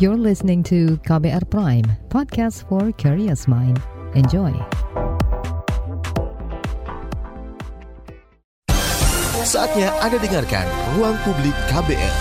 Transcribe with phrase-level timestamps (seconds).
[0.00, 3.76] You're listening to KBR Prime, podcast for curious mind.
[4.16, 4.48] Enjoy.
[9.44, 10.64] Saatnya Anda dengarkan
[10.96, 12.16] Ruang Publik KBR.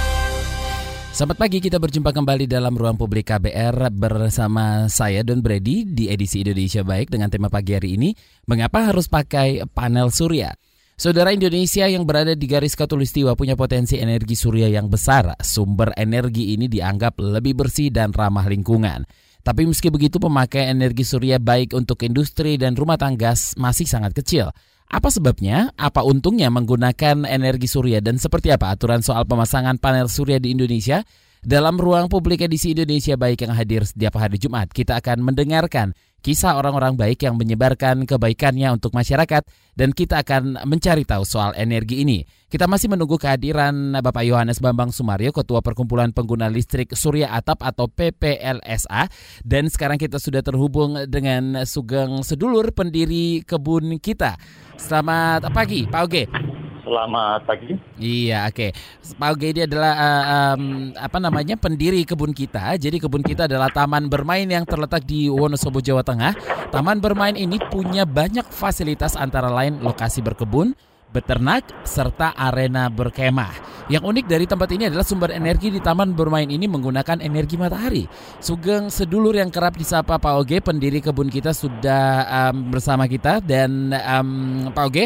[1.15, 6.43] Selamat pagi, kita berjumpa kembali dalam Ruang Publik KBR bersama saya Don Brady di edisi
[6.43, 8.11] Indonesia Baik dengan tema pagi hari ini,
[8.43, 10.51] mengapa harus pakai panel surya?
[10.99, 15.31] Saudara Indonesia yang berada di garis katulistiwa punya potensi energi surya yang besar.
[15.39, 19.07] Sumber energi ini dianggap lebih bersih dan ramah lingkungan.
[19.39, 24.51] Tapi meski begitu pemakaian energi surya baik untuk industri dan rumah tangga masih sangat kecil.
[24.91, 25.71] Apa sebabnya?
[25.79, 31.07] Apa untungnya menggunakan energi surya dan seperti apa aturan soal pemasangan panel surya di Indonesia?
[31.39, 36.59] Dalam ruang publik edisi Indonesia Baik yang hadir setiap hari Jumat, kita akan mendengarkan kisah
[36.59, 39.43] orang-orang baik yang menyebarkan kebaikannya untuk masyarakat
[39.75, 42.27] dan kita akan mencari tahu soal energi ini.
[42.49, 47.87] Kita masih menunggu kehadiran Bapak Yohanes Bambang Sumario, Ketua Perkumpulan Pengguna Listrik Surya Atap atau
[47.87, 49.05] PPLSA.
[49.45, 54.35] Dan sekarang kita sudah terhubung dengan Sugeng Sedulur, pendiri kebun kita.
[54.81, 56.48] Selamat pagi, Pak Oge.
[56.89, 57.77] Selamat pagi.
[58.01, 58.73] Iya, oke.
[58.73, 59.13] Okay.
[59.13, 60.23] Pak Oge ini adalah uh,
[60.57, 62.81] um, apa namanya pendiri kebun kita.
[62.81, 66.33] Jadi kebun kita adalah taman bermain yang terletak di Wonosobo, Jawa Tengah.
[66.73, 70.73] Taman bermain ini punya banyak fasilitas antara lain lokasi berkebun,
[71.13, 73.85] beternak, serta arena berkemah.
[73.89, 78.09] Yang unik dari tempat ini adalah sumber energi di taman bermain ini menggunakan energi matahari.
[78.41, 83.93] Sugeng sedulur yang kerap disapa Pak Oge, pendiri kebun kita sudah um, bersama kita dan
[83.93, 85.05] um, Pak Oge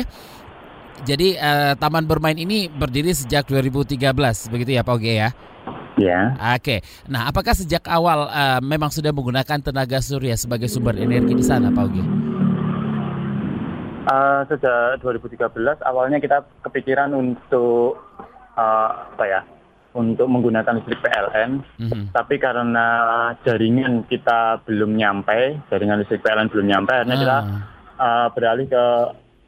[1.02, 3.98] jadi uh, taman bermain ini berdiri sejak 2013,
[4.54, 5.30] begitu ya Pak Oge ya?
[5.98, 6.34] Ya.
[6.58, 6.82] Oke.
[7.06, 11.70] Nah, apakah sejak awal uh, memang sudah menggunakan tenaga surya sebagai sumber energi di sana,
[11.70, 12.04] Pak Oge?
[14.04, 18.00] Uh, sejak 2013 awalnya kita kepikiran untuk
[18.58, 19.42] uh, apa ya?
[19.94, 22.18] Untuk menggunakan listrik PLN, mm-hmm.
[22.18, 22.86] tapi karena
[23.46, 27.22] jaringan kita belum nyampe, jaringan listrik PLN belum nyampe, akhirnya ah.
[27.22, 27.38] kita
[28.02, 28.86] uh, beralih ke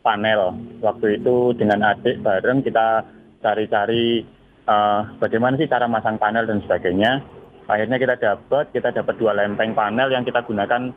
[0.05, 0.53] panel.
[0.85, 3.01] Waktu itu dengan adik bareng kita
[3.41, 4.21] cari-cari
[4.69, 7.25] uh, bagaimana sih cara masang panel dan sebagainya.
[7.65, 10.93] Akhirnya kita dapat, kita dapat dua lempeng panel yang kita gunakan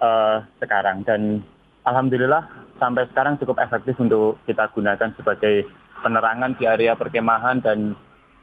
[0.00, 1.44] uh, sekarang dan
[1.84, 2.48] alhamdulillah
[2.80, 5.68] sampai sekarang cukup efektif untuk kita gunakan sebagai
[6.00, 7.92] penerangan di area perkemahan dan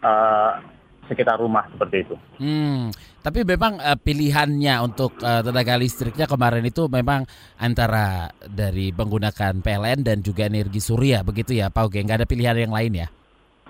[0.06, 0.62] uh,
[1.08, 2.16] sekitar rumah seperti itu.
[2.40, 7.28] Hmm, tapi memang uh, pilihannya untuk uh, tenaga listriknya kemarin itu memang
[7.60, 12.58] antara dari menggunakan PLN dan juga energi surya begitu ya Pak Oge, nggak ada pilihan
[12.58, 13.08] yang lain ya?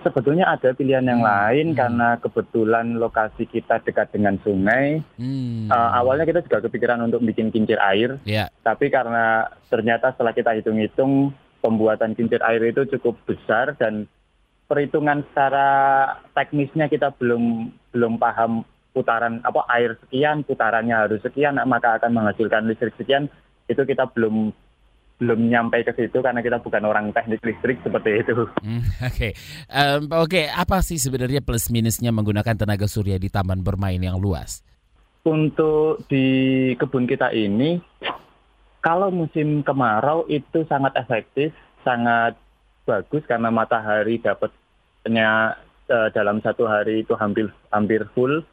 [0.04, 1.30] Sebetulnya ada pilihan yang hmm.
[1.32, 1.78] lain hmm.
[1.80, 5.00] karena kebetulan lokasi kita dekat dengan sungai.
[5.16, 5.72] Hmm.
[5.72, 8.52] Uh, awalnya kita juga kepikiran untuk bikin kincir air, yeah.
[8.60, 11.32] tapi karena ternyata setelah kita hitung-hitung
[11.64, 14.04] pembuatan kincir air itu cukup besar dan
[14.64, 15.68] perhitungan secara
[16.32, 18.64] teknisnya kita belum belum paham
[18.94, 23.26] putaran apa air sekian putarannya harus sekian maka akan menghasilkan listrik sekian
[23.66, 24.54] itu kita belum
[25.14, 28.34] belum nyampe ke situ karena kita bukan orang teknik listrik seperti itu.
[28.60, 29.32] Hmm, Oke, okay.
[29.70, 30.46] um, oke okay.
[30.50, 34.66] apa sih sebenarnya plus minusnya menggunakan tenaga surya di taman bermain yang luas?
[35.24, 37.80] Untuk di kebun kita ini,
[38.84, 41.54] kalau musim kemarau itu sangat efektif,
[41.86, 42.36] sangat
[42.84, 45.58] bagus karena matahari dapatnya
[45.88, 48.44] uh, dalam satu hari itu hampir hampir full.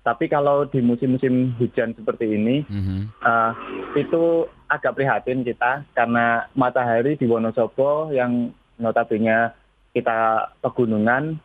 [0.00, 3.20] Tapi kalau di musim-musim hujan seperti ini, mm-hmm.
[3.20, 3.52] uh,
[4.00, 8.48] itu agak prihatin kita karena matahari di Wonosobo yang
[8.80, 9.52] notabene
[9.92, 11.36] kita pegunungan,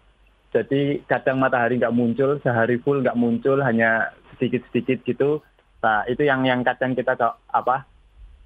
[0.56, 5.44] jadi kadang matahari nggak muncul, sehari full nggak muncul, hanya sedikit-sedikit gitu.
[5.84, 7.12] Nah itu yang yang kadang kita
[7.52, 7.84] apa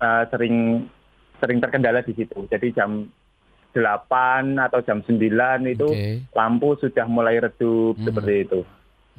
[0.01, 0.89] uh, sering
[1.37, 2.49] sering terkendala di situ.
[2.49, 3.05] Jadi jam
[3.73, 5.17] 8 atau jam 9
[5.69, 6.25] itu okay.
[6.33, 8.05] lampu sudah mulai redup hmm.
[8.05, 8.59] seperti itu.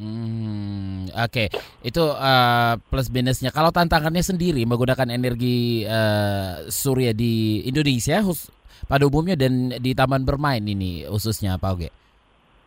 [0.01, 1.49] Hmm, oke, okay.
[1.85, 3.53] itu uh, plus minusnya.
[3.53, 8.49] Kalau tantangannya sendiri menggunakan energi uh, surya di Indonesia, khusus,
[8.89, 11.89] pada umumnya dan di taman bermain ini khususnya apa oke?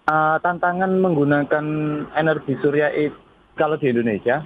[0.06, 1.66] Uh, tantangan menggunakan
[2.14, 3.18] energi surya itu
[3.58, 4.42] kalau di Indonesia,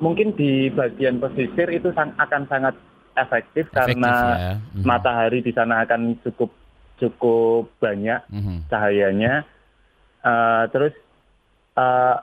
[0.00, 2.74] mungkin di bagian pesisir itu sang, akan sangat
[3.18, 4.54] efektif, efektif karena ya.
[4.56, 4.84] hmm.
[4.86, 6.50] matahari di sana akan cukup
[6.98, 8.58] cukup banyak mm-hmm.
[8.68, 9.46] cahayanya.
[10.18, 10.94] Uh, terus
[11.78, 12.20] uh,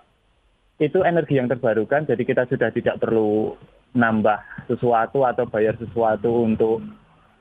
[0.77, 3.55] itu energi yang terbarukan, jadi kita sudah tidak perlu
[3.95, 6.83] nambah sesuatu atau bayar sesuatu untuk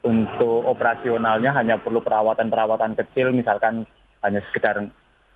[0.06, 3.88] untuk operasionalnya hanya perlu perawatan-perawatan kecil, misalkan
[4.22, 4.86] hanya sekedar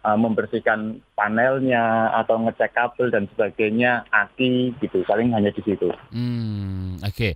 [0.04, 5.88] uh, membersihkan panelnya atau ngecek kabel dan sebagainya, aki gitu, paling hanya di situ.
[6.12, 7.32] Hmm, Oke, okay.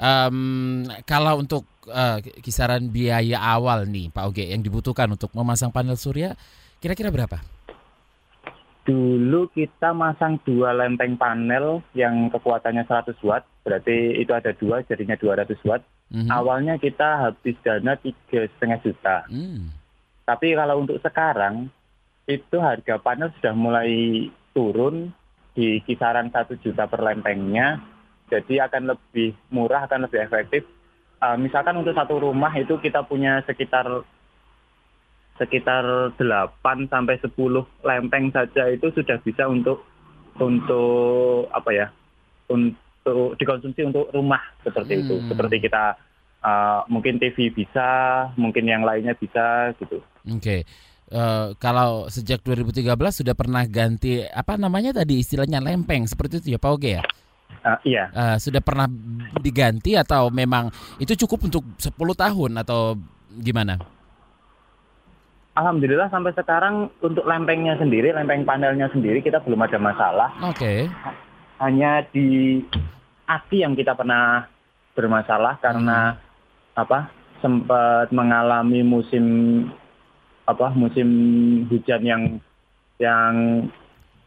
[0.00, 5.98] Um, kalau untuk uh, kisaran biaya awal nih Pak Oge yang dibutuhkan untuk memasang panel
[5.98, 6.36] surya
[6.80, 7.40] kira-kira berapa?
[8.86, 15.18] Dulu kita masang dua lempeng panel yang kekuatannya 100 watt, berarti itu ada dua, jadinya
[15.18, 15.82] 200 watt.
[16.14, 16.30] Mhm.
[16.30, 19.26] Awalnya kita habis dana tiga setengah juta.
[19.26, 19.74] Hmm.
[20.22, 21.66] Tapi kalau untuk sekarang
[22.30, 23.90] itu harga panel sudah mulai
[24.54, 25.10] turun
[25.54, 27.82] di kisaran satu juta per lempengnya.
[28.26, 30.62] Jadi akan lebih murah, akan lebih efektif.
[31.22, 33.88] Uh, misalkan untuk satu rumah itu kita punya sekitar
[35.36, 37.32] sekitar 8 sampai 10
[37.84, 39.84] lempeng saja itu sudah bisa untuk
[40.40, 41.86] untuk apa ya?
[42.46, 45.18] untuk dikonsumsi untuk rumah seperti itu.
[45.18, 45.28] Hmm.
[45.34, 45.98] Seperti kita
[46.46, 49.98] uh, mungkin TV bisa, mungkin yang lainnya bisa gitu.
[50.30, 50.62] Oke.
[51.06, 52.82] Eh, kalau sejak 2013
[53.22, 57.02] sudah pernah ganti apa namanya tadi istilahnya lempeng seperti itu ya Pak Oge ya?
[57.66, 58.06] Uh, iya.
[58.14, 58.86] Eh, sudah pernah
[59.42, 60.70] diganti atau memang
[61.02, 62.94] itu cukup untuk 10 tahun atau
[63.42, 63.74] gimana?
[65.56, 70.30] Alhamdulillah sampai sekarang untuk lempengnya sendiri, lempeng panelnya sendiri kita belum ada masalah.
[70.46, 70.86] Oke.
[71.58, 72.60] Hanya di
[73.24, 74.46] aki yang kita pernah
[74.94, 76.20] bermasalah karena
[76.76, 77.10] apa?
[77.44, 79.24] sempat mengalami musim
[80.48, 80.72] apa?
[80.72, 81.08] musim
[81.72, 82.22] hujan yang
[83.00, 83.66] yang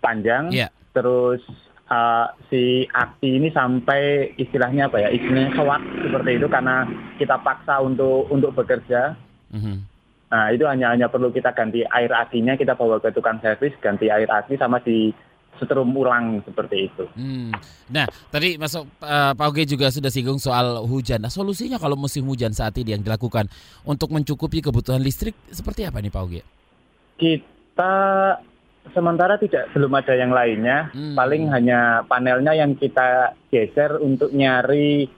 [0.01, 0.49] panjang.
[0.49, 0.73] Iya.
[0.97, 1.45] Terus
[1.89, 5.09] uh, si aki ini sampai istilahnya apa ya?
[5.11, 6.85] Istilahnya sewak seperti itu karena
[7.17, 9.17] kita paksa untuk untuk bekerja.
[9.51, 9.75] Mhm.
[10.29, 14.13] Nah, itu hanya hanya perlu kita ganti air akinya, kita bawa ke tukang servis, ganti
[14.13, 15.09] air aki sama di
[15.57, 17.03] setrum ulang seperti itu.
[17.17, 17.51] Hmm.
[17.91, 21.19] Nah, tadi masuk eh, Pak Oge juga sudah singgung soal hujan.
[21.19, 23.49] Nah, solusinya kalau musim hujan saat ini yang dilakukan
[23.83, 26.41] untuk mencukupi kebutuhan listrik seperti apa nih Pak Oge?
[27.19, 27.93] Kita
[28.95, 31.13] sementara tidak belum ada yang lainnya, Hmm.
[31.13, 35.09] paling hanya panelnya yang kita geser untuk nyari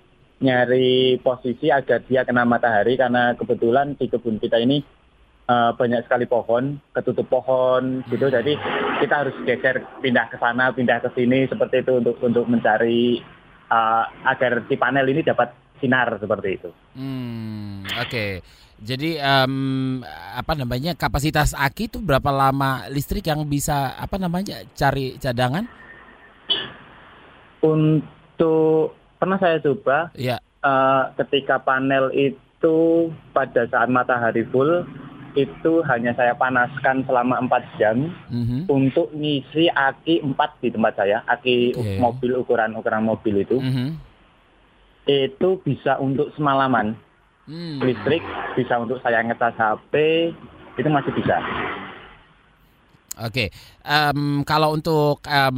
[0.42, 4.82] nyari posisi agar dia kena matahari karena kebetulan di kebun kita ini
[5.52, 8.26] eh, banyak sekali pohon, ketutup pohon gitu.
[8.32, 8.36] Hmm.
[8.40, 8.54] Jadi
[9.04, 13.20] kita harus geser pindah ke sana, pindah ke sini seperti itu untuk untuk mencari
[13.70, 16.70] eh, agar si panel ini dapat sinar seperti itu.
[16.96, 18.26] Hmm, oke.
[18.82, 19.54] Jadi em,
[20.34, 25.70] apa namanya kapasitas aki itu berapa lama listrik yang bisa apa namanya cari cadangan?
[27.62, 30.42] Untuk pernah saya coba Ya.
[30.42, 32.78] eh, ketika panel itu
[33.34, 34.86] pada saat matahari full
[35.32, 38.68] itu hanya saya panaskan selama 4 jam Mhm.
[38.68, 41.96] untuk ngisi aki 4 di tempat saya, aki Oke.
[42.02, 43.56] mobil ukuran-ukuran mobil itu.
[43.56, 43.96] Mhm.
[45.08, 47.00] Itu bisa untuk semalaman.
[47.50, 47.82] Hmm.
[47.82, 48.24] Listrik
[48.54, 49.94] bisa untuk saya ngecas HP,
[50.78, 51.38] itu masih bisa.
[53.22, 53.52] Oke,
[53.82, 55.58] Em, kalau untuk em,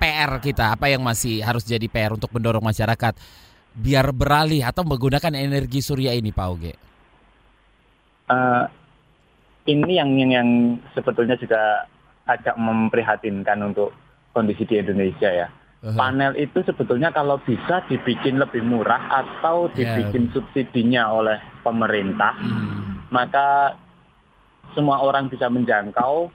[0.00, 3.14] PR kita apa yang masih harus jadi PR untuk mendorong masyarakat
[3.76, 6.74] biar beralih atau menggunakan energi surya ini, Pak Oge?
[8.30, 8.64] Eh,
[9.68, 10.48] ini yang, yang yang
[10.96, 11.84] sebetulnya juga
[12.24, 13.92] agak memprihatinkan untuk
[14.32, 15.48] kondisi di Indonesia ya.
[15.80, 15.96] Uh-huh.
[15.96, 19.96] Panel itu sebetulnya kalau bisa dibikin lebih murah atau Ya.
[19.96, 23.08] dibikin subsidinya oleh pemerintah, Hmm.
[23.08, 23.72] maka
[24.70, 26.28] semua orang bisa menjangkau.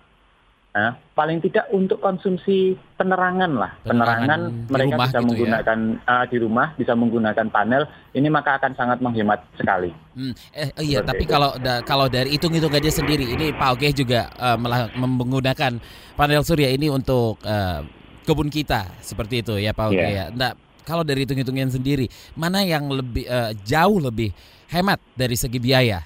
[0.74, 5.24] Nah, paling tidak untuk konsumsi penerangan lah, Penerangan penerangan, mereka bisa gitu ya.
[5.24, 7.84] menggunakan ah, di rumah, bisa menggunakan panel.
[8.12, 9.94] Ini maka akan sangat menghemat sekali.
[10.12, 11.32] Hmm, eh oh iya, Seperti tapi itu.
[11.32, 15.80] kalau da- kalau dari hitung-hitungannya sendiri, ini Pak Oge juga eh, melah- menggunakan
[16.12, 17.80] panel surya ini untuk eh,
[18.26, 20.08] kebun kita, seperti itu ya Pak ya.
[20.10, 20.26] Iya.
[20.34, 20.52] Nah,
[20.84, 24.34] kalau dari hitung-hitungan sendiri, mana yang lebih eh, jauh lebih
[24.70, 26.02] hemat dari segi biaya?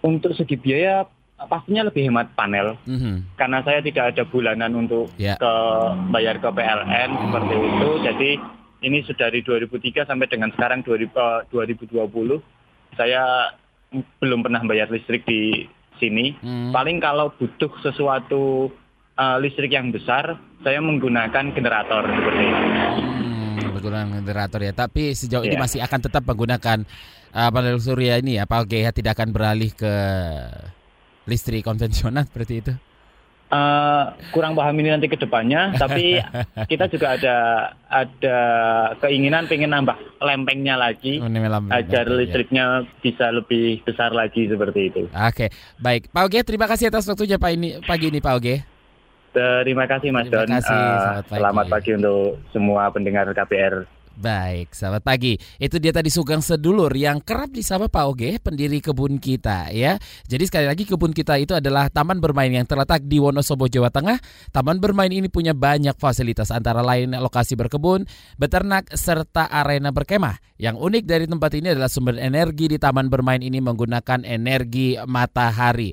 [0.00, 1.04] Untuk segi biaya
[1.36, 3.36] pastinya lebih hemat panel Mhm.
[3.36, 5.36] karena saya tidak ada bulanan untuk Ya.
[5.36, 5.52] ke
[6.08, 7.88] bayar ke PLN seperti itu.
[8.00, 8.30] Jadi
[8.88, 12.40] ini sudah dari 2003 sampai dengan sekarang 2000, eh, 2020
[12.96, 13.52] saya
[14.20, 15.68] belum pernah bayar listrik di
[16.00, 16.36] sini.
[16.40, 16.72] Hmm.
[16.72, 18.72] Paling kalau butuh sesuatu
[19.16, 22.64] eh, listrik yang besar, saya menggunakan generator seperti itu.
[23.16, 24.72] Hmm, menggunakan generator ya.
[24.72, 25.62] Tapi sejauh ini Iya.
[25.62, 26.84] masih akan tetap menggunakan
[27.30, 29.94] uh, panel surya ini ya, Pak ya, tidak akan beralih ke
[31.24, 32.72] listrik konvensional seperti itu.
[33.46, 34.04] Eh,
[34.34, 36.18] kurang paham ini nanti ke depannya, tapi
[36.66, 37.36] kita juga ada
[37.86, 38.38] ada
[38.98, 42.14] keinginan pengen nambah lempengnya lagi Oh, melam- agar ya.
[42.18, 42.64] listriknya
[42.98, 45.02] bisa lebih besar lagi seperti itu.
[45.08, 45.46] Oke,
[45.78, 46.10] baik.
[46.10, 48.75] Pak Oge, terima kasih atas waktunya Pak ini pagi ini Pak Oge.
[49.36, 50.48] Terima kasih Mas Terima Don.
[50.48, 51.36] kasih, Eh, selamat pagi.
[51.36, 52.20] selamat pagi untuk
[52.56, 53.84] semua pendengar KPR.
[54.16, 55.36] Baik, selamat pagi.
[55.60, 60.00] Itu dia tadi Sugeng Sedulur yang kerap disapa Pak Oge, pendiri kebun kita ya.
[60.24, 64.16] Jadi sekali lagi kebun kita itu adalah taman bermain yang terletak di Wonosobo, Jawa Tengah.
[64.56, 68.08] Taman bermain ini punya banyak fasilitas antara lain lokasi berkebun,
[68.40, 70.40] beternak, serta arena berkemah.
[70.56, 75.92] Yang unik dari tempat ini adalah sumber energi di taman bermain ini menggunakan energi matahari.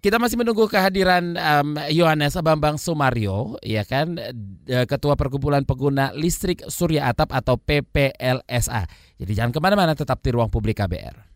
[0.00, 4.16] Kita masih menunggu kehadiran um, Yohanes Bambang Sumario, ya kan,
[4.64, 8.88] Ketua Perkumpulan Pengguna Listrik Surya Atap atau PPLSA.
[9.20, 11.30] Jadi jangan ke mana-mana, tetap di ruang publik KBR.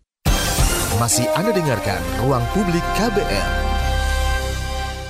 [0.96, 3.73] Masih Anda dengarkan Ruang Publik KBR.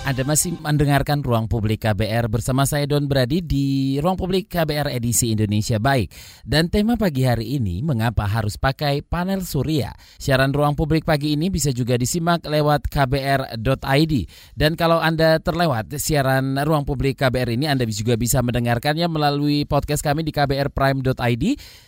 [0.04, 5.32] Anda masih mendengarkan Ruang Publik KBR bersama saya Don Brady di Ruang Publik KBR edisi
[5.32, 6.12] Indonesia Baik.
[6.44, 9.96] Dan tema pagi hari ini mengapa harus pakai panel surya.
[10.20, 14.14] Siaran Ruang Publik pagi ini bisa juga disimak lewat kbr.id.
[14.52, 20.04] Dan kalau Anda terlewat siaran Ruang Publik KBR ini Anda juga bisa mendengarkannya melalui podcast
[20.04, 21.44] kami di kbrprime.id.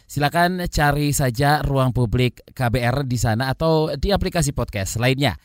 [0.08, 5.36] Silakan cari saja Ruang Publik KBR di sana atau di aplikasi podcast lainnya.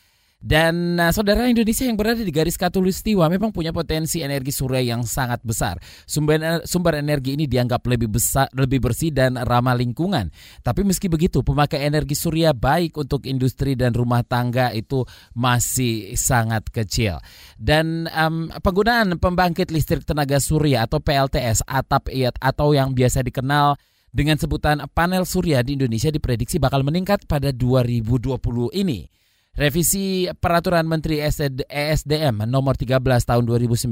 [0.41, 5.05] Dan uh, saudara Indonesia yang berada di garis katulistiwa memang punya potensi energi surya yang
[5.05, 5.77] sangat besar.
[6.10, 10.33] Sumber eh, sumber energi ini dianggap lebih besar, lebih bersih dan ramah lingkungan.
[10.65, 15.05] Tapi meski begitu, pemakai energi surya baik untuk industri dan rumah tangga itu
[15.38, 17.21] masih sangat kecil.
[17.62, 23.77] Dan um, penggunaan pembangkit listrik tenaga surya atau PLTS atap iat atau yang biasa dikenal
[24.10, 28.41] dengan sebutan panel surya di Indonesia diprediksi bakal meningkat pada 2020
[28.74, 29.20] ini.
[29.51, 33.91] Revisi Peraturan Menteri ESDM nomor 13 tahun 2019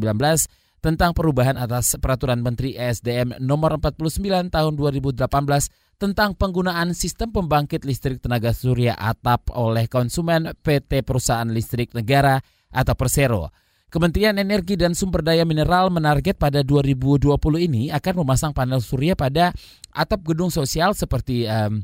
[0.79, 5.19] tentang perubahan atas Peraturan Menteri ESDM nomor 49 tahun 2018
[5.99, 12.39] tentang penggunaan sistem pembangkit listrik tenaga surya atap oleh konsumen PT Perusahaan Listrik Negara
[12.71, 13.51] atau Persero.
[13.91, 19.51] Kementerian Energi dan Sumber Daya Mineral menarget pada 2020 ini akan memasang panel surya pada
[19.91, 21.83] atap gedung sosial seperti um,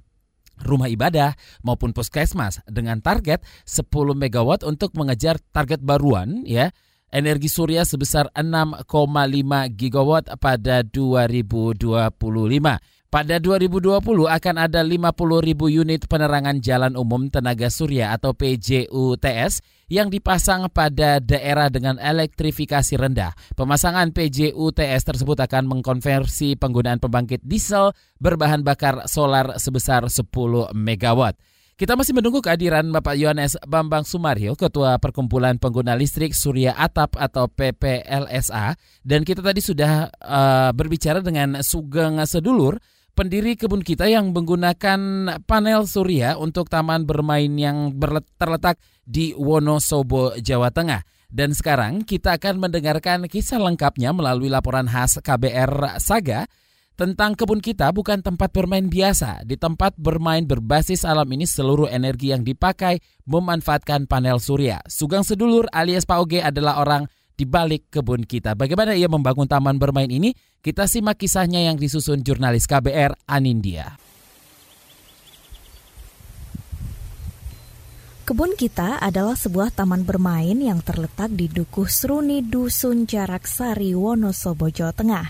[0.63, 1.35] rumah ibadah
[1.65, 6.71] maupun puskesmas dengan target 10 megawatt untuk mengejar target baruan ya
[7.15, 8.83] energi surya sebesar 6,5
[9.71, 12.94] gigawatt pada 2025.
[13.15, 14.99] Pada 2020 akan ada 50
[15.39, 22.99] ribu unit penerangan jalan umum tenaga surya atau PJUTS yang dipasang pada daerah dengan elektrifikasi
[22.99, 23.31] rendah.
[23.55, 31.39] Pemasangan PJUTS tersebut akan mengkonversi penggunaan pembangkit diesel berbahan bakar solar sebesar 10 megawatt.
[31.75, 37.51] Kita masih menunggu kehadiran Bapak Yohanes Bambang Sumario, Ketua Perkumpulan Pengguna Listrik Surya Atap atau
[37.51, 38.79] PPLSA.
[39.03, 42.79] Dan kita tadi sudah uh, berbicara dengan Sugeng Sedulur,
[43.15, 44.99] pendiri kebun kita yang menggunakan
[45.47, 47.95] panel surya untuk taman bermain yang
[48.35, 51.01] terletak di Wonosobo, Jawa Tengah.
[51.31, 56.45] Dan sekarang kita akan mendengarkan kisah lengkapnya melalui laporan khas KBR Saga
[56.95, 59.43] tentang kebun kita bukan tempat bermain biasa.
[59.43, 64.79] Di tempat bermain berbasis alam ini seluruh energi yang dipakai memanfaatkan panel surya.
[64.87, 68.55] Sugang Sedulur alias Pak Oge adalah orang di balik kebun kita.
[68.55, 70.31] Bagaimana ia membangun taman bermain ini?
[70.63, 73.99] Kita simak kisahnya yang disusun jurnalis KBR Anindya.
[78.25, 84.65] Kebun kita adalah sebuah taman bermain yang terletak di Dukuh Seruni Dusun Jarak Sari, Wonosobo,
[84.73, 85.29] Jawa Tengah.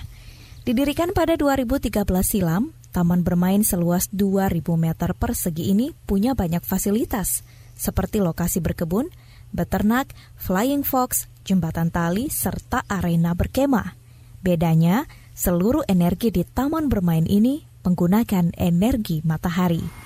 [0.64, 1.92] Didirikan pada 2013
[2.24, 7.44] silam, taman bermain seluas 2000 meter persegi ini punya banyak fasilitas,
[7.76, 9.12] seperti lokasi berkebun,
[9.52, 13.94] beternak, flying fox, jembatan tali, serta arena berkemah.
[14.42, 15.06] Bedanya,
[15.38, 20.06] seluruh energi di taman bermain ini menggunakan energi matahari.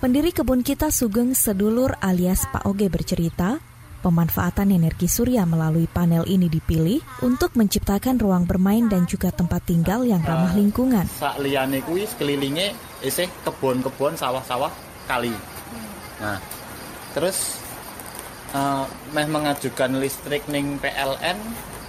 [0.00, 3.60] Pendiri kebun kita Sugeng Sedulur alias Pak Oge bercerita,
[4.00, 10.08] pemanfaatan energi surya melalui panel ini dipilih untuk menciptakan ruang bermain dan juga tempat tinggal
[10.08, 11.04] yang ramah lingkungan.
[11.04, 14.72] Sak liyane kuwi sekelilingnya isih kebun-kebun sawah-sawah
[15.08, 15.32] kali.
[16.20, 16.38] Nah,
[17.16, 17.60] terus
[18.52, 18.84] uh,
[19.16, 21.38] meh mengajukan listrik ning PLN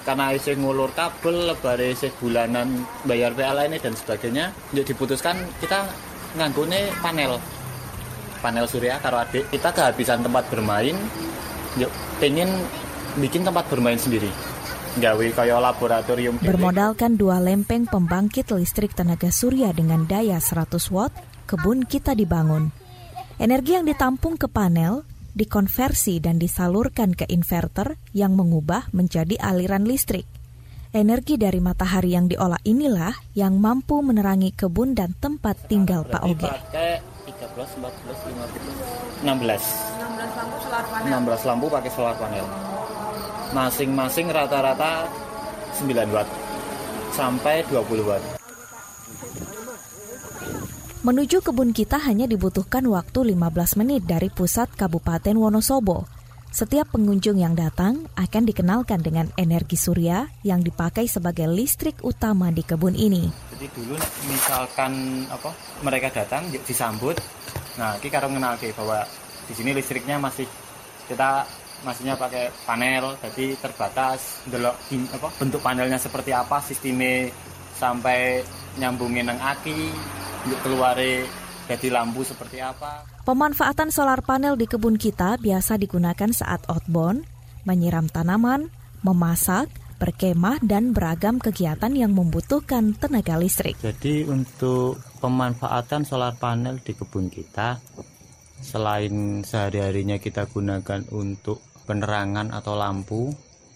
[0.01, 5.85] karena isih ngulur kabel, lebare isih bulanan bayar PLN dan sebagainya, jadi diputuskan kita
[6.39, 7.37] nganggone panel.
[8.41, 10.97] Panel surya karo adik kita kehabisan tempat bermain
[11.79, 12.49] yuk pengen
[13.21, 14.27] bikin tempat bermain sendiri
[14.99, 21.15] gawe kayak laboratorium bermodalkan dua lempeng pembangkit listrik tenaga surya dengan daya 100 watt
[21.47, 22.75] kebun kita dibangun
[23.39, 30.27] energi yang ditampung ke panel dikonversi dan disalurkan ke inverter yang mengubah menjadi aliran listrik
[30.91, 36.51] Energi dari matahari yang diolah inilah yang mampu menerangi kebun dan tempat tinggal Pak Oge.
[36.51, 36.99] 13,
[37.31, 39.23] 14, 15, 16.
[39.23, 41.07] 16 lampu solar panel.
[41.31, 42.43] 16 lampu pakai solar panel.
[43.51, 45.11] Masing-masing rata-rata
[45.75, 46.23] 9 watt
[47.11, 48.23] sampai 20 watt.
[51.03, 56.07] Menuju kebun kita hanya dibutuhkan waktu 15 menit dari pusat Kabupaten Wonosobo.
[56.47, 62.63] Setiap pengunjung yang datang akan dikenalkan dengan energi surya yang dipakai sebagai listrik utama di
[62.63, 63.27] kebun ini.
[63.51, 63.99] Jadi dulu
[64.31, 65.51] misalkan apa
[65.83, 67.19] mereka datang disambut,
[67.75, 69.03] nah kita karo ke bahwa
[69.43, 70.47] di sini listriknya masih
[71.11, 71.43] kita
[71.81, 74.45] masihnya pakai panel, jadi terbatas.
[74.49, 74.75] Delok
[75.17, 77.29] apa bentuk panelnya seperti apa, sistemnya
[77.77, 78.45] sampai
[78.77, 79.89] nyambungin nang aki,
[80.45, 80.97] untuk keluar
[81.69, 83.05] jadi lampu seperti apa.
[83.21, 87.25] Pemanfaatan solar panel di kebun kita biasa digunakan saat outbound,
[87.69, 88.73] menyiram tanaman,
[89.05, 89.69] memasak,
[90.01, 93.77] berkemah, dan beragam kegiatan yang membutuhkan tenaga listrik.
[93.77, 97.77] Jadi untuk pemanfaatan solar panel di kebun kita,
[98.61, 103.27] selain sehari-harinya kita gunakan untuk penerangan atau lampu,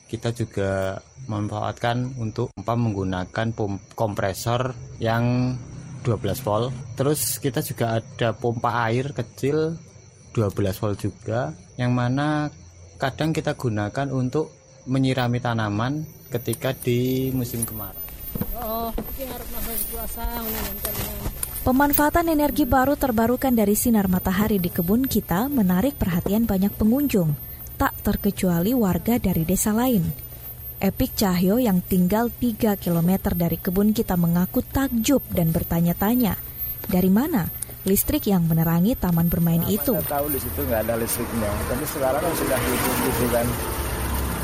[0.07, 3.51] kita juga memanfaatkan untuk menggunakan
[3.91, 4.72] kompresor
[5.03, 5.55] yang
[6.07, 6.72] 12 volt.
[6.95, 9.75] Terus kita juga ada pompa air kecil
[10.31, 12.48] 12 volt juga yang mana
[12.95, 14.55] kadang kita gunakan untuk
[14.88, 18.00] menyirami tanaman ketika di musim kemarau.
[18.55, 18.91] Oh,
[21.65, 27.34] Pemanfaatan energi baru terbarukan dari sinar matahari di kebun kita menarik perhatian banyak pengunjung,
[27.75, 30.03] tak terkecuali warga dari desa lain.
[30.75, 36.36] Epik Cahyo yang tinggal 3 km dari kebun kita mengaku takjub dan bertanya-tanya,
[36.88, 37.48] dari mana
[37.86, 39.94] listrik yang menerangi taman bermain nah, itu?
[39.94, 43.48] Saya tahu di situ nggak ada listriknya, tapi sekarang kan sudah gitu kan,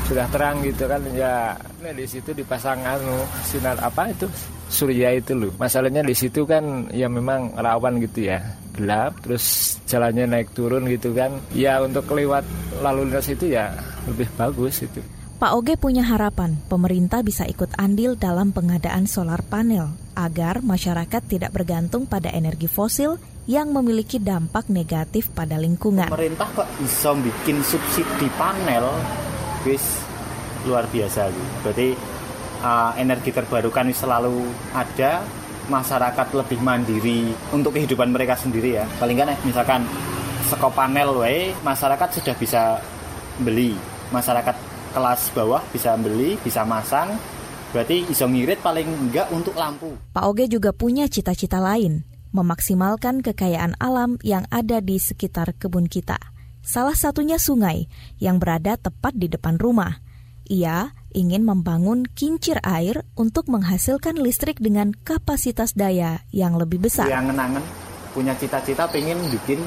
[0.06, 1.34] sudah terang gitu kan, ya
[1.82, 4.30] nah di situ dipasang anu sinar apa itu
[4.70, 5.52] surya itu loh.
[5.58, 8.40] Masalahnya di situ kan ya memang rawan gitu ya,
[8.72, 12.44] gelap, terus jalannya naik turun gitu kan, ya untuk lewat
[12.80, 13.72] lalu lintas itu ya
[14.08, 15.00] lebih bagus itu.
[15.42, 21.50] Pak Oge punya harapan pemerintah bisa ikut andil dalam pengadaan solar panel agar masyarakat tidak
[21.50, 23.18] bergantung pada energi fosil
[23.50, 26.06] yang memiliki dampak negatif pada lingkungan.
[26.06, 28.86] Pemerintah kok bisa bikin subsidi panel,
[29.66, 29.82] bis
[30.62, 31.50] luar biasa gitu.
[31.66, 31.88] Berarti
[32.62, 35.26] uh, energi terbarukan selalu ada,
[35.70, 38.84] masyarakat lebih mandiri untuk kehidupan mereka sendiri ya.
[38.98, 39.80] Paling kan misalkan
[40.48, 42.80] sekop panel wae masyarakat sudah bisa
[43.38, 43.74] beli.
[44.12, 44.56] Masyarakat
[44.92, 47.16] kelas bawah bisa beli, bisa masang,
[47.72, 49.96] berarti iso ngirit paling enggak untuk lampu.
[50.12, 52.04] Pak Oge juga punya cita-cita lain,
[52.36, 56.20] memaksimalkan kekayaan alam yang ada di sekitar kebun kita.
[56.62, 57.90] Salah satunya sungai
[58.22, 59.98] yang berada tepat di depan rumah.
[60.46, 67.08] Ia ingin membangun kincir air untuk menghasilkan listrik dengan kapasitas daya yang lebih besar.
[67.08, 67.64] Yang ngenangan
[68.12, 69.60] punya cita-cita pengen bikin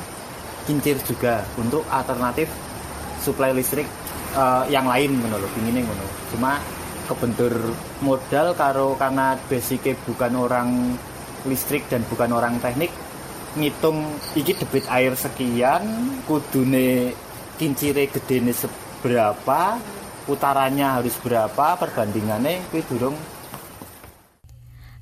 [0.66, 2.50] kincir juga untuk alternatif
[3.22, 3.86] suplai listrik
[4.38, 6.62] uh, yang lain menurut ini ngono cuma
[7.06, 7.54] kebentur
[8.02, 10.70] modal karo karena basicnya bukan orang
[11.46, 12.90] listrik dan bukan orang teknik
[13.56, 14.04] ngitung
[14.34, 15.86] iki debit air sekian
[16.26, 17.14] kudune
[17.56, 19.80] kincire gedene seberapa
[20.26, 23.18] putarannya harus berapa perbandingannya kuwi durung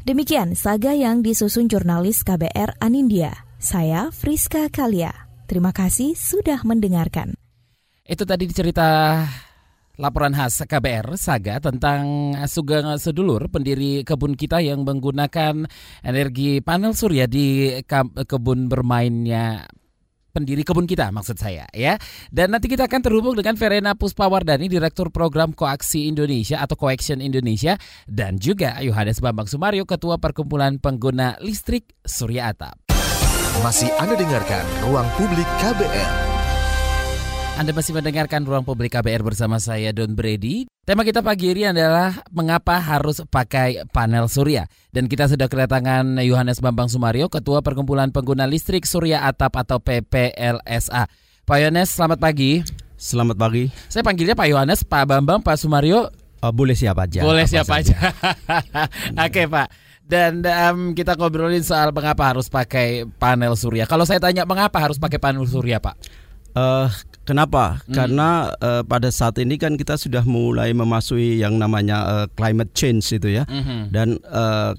[0.04, 3.32] Demikian saga yang disusun jurnalis KBR Anindya.
[3.56, 5.16] Saya Friska Kalia.
[5.48, 7.40] Terima kasih sudah mendengarkan.
[8.04, 9.24] Itu tadi cerita
[9.96, 15.72] laporan khas KBR Saga tentang Sugeng Sedulur pendiri kebun kita yang menggunakan
[16.04, 17.80] energi panel surya di
[18.28, 19.64] kebun bermainnya
[20.34, 22.02] pendiri kebun kita maksud saya ya.
[22.34, 27.78] Dan nanti kita akan terhubung dengan Verena Puspawardani Direktur Program Koaksi Indonesia atau Coaction Indonesia
[28.10, 32.82] dan juga Yohanes Bambang Sumario Ketua Perkumpulan Pengguna Listrik Surya Atap.
[33.62, 36.33] Masih Anda dengarkan Ruang Publik KBR.
[37.54, 40.66] Anda masih mendengarkan Ruang Publik KBR bersama saya Don Brady.
[40.90, 44.66] Tema kita pagi ini adalah mengapa harus pakai panel surya.
[44.90, 51.06] Dan kita sudah kedatangan Yohanes Bambang Sumario, Ketua Perkumpulan Pengguna Listrik Surya Atap atau PPLSA.
[51.46, 52.66] Pak Yohanes, selamat pagi.
[52.98, 53.70] Selamat pagi.
[53.86, 56.10] Saya panggilnya Pak Yohanes, Pak Bambang, Pak Sumario.
[56.42, 57.22] Uh, boleh siapa aja.
[57.22, 57.96] Boleh siapa aja.
[59.30, 59.70] Oke Pak.
[60.02, 63.86] Dan um, kita ngobrolin soal mengapa harus pakai panel surya.
[63.86, 65.96] Kalau saya tanya mengapa harus pakai panel surya, Pak?
[66.54, 66.90] Uh,
[67.24, 67.80] Kenapa?
[67.88, 67.96] Hmm.
[67.96, 73.16] Karena uh, pada saat ini kan kita sudah mulai memasuki yang namanya uh, climate change
[73.16, 73.48] itu ya.
[73.48, 73.88] Hmm.
[73.96, 74.76] Dan uh,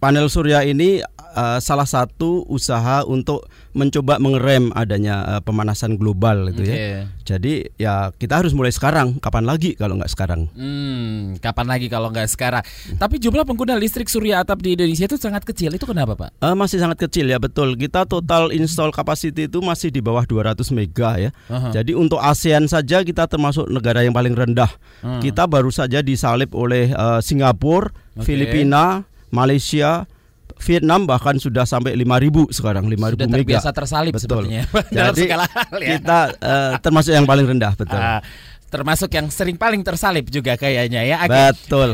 [0.00, 1.04] panel surya ini
[1.36, 3.44] uh, salah satu usaha untuk
[3.76, 6.72] mencoba mengerem adanya uh, pemanasan global itu okay.
[6.72, 7.02] ya.
[7.26, 9.20] Jadi ya kita harus mulai sekarang.
[9.20, 10.48] Kapan lagi kalau nggak sekarang?
[10.56, 12.64] Hmm, kapan lagi kalau nggak sekarang?
[12.64, 12.96] Hmm.
[12.96, 15.76] Tapi jumlah pengguna listrik surya atap di Indonesia itu sangat kecil.
[15.76, 16.40] Itu kenapa, Pak?
[16.40, 17.76] Uh, masih sangat kecil ya, betul.
[17.76, 21.30] Kita total install capacity itu masih di bawah 200 mega ya.
[21.52, 21.72] Uh -huh.
[21.76, 24.72] Jadi untuk ASEAN saja kita termasuk negara yang paling rendah.
[25.04, 25.20] Uh -huh.
[25.20, 28.24] Kita baru saja disalip oleh uh, Singapura, okay.
[28.24, 30.08] Filipina, Malaysia,
[30.56, 33.34] Vietnam bahkan sudah sampai 5000 sekarang 5000 Sudah mega.
[33.38, 34.24] terbiasa tersalib Betul.
[34.48, 34.62] sepertinya
[34.94, 35.88] dalam Jadi, segala hal ya.
[35.96, 38.00] Kita eh, termasuk yang paling rendah, betul.
[38.00, 38.20] Ah,
[38.66, 41.16] termasuk yang sering paling tersalib juga kayaknya ya.
[41.22, 41.42] Oke.
[41.54, 41.88] Betul.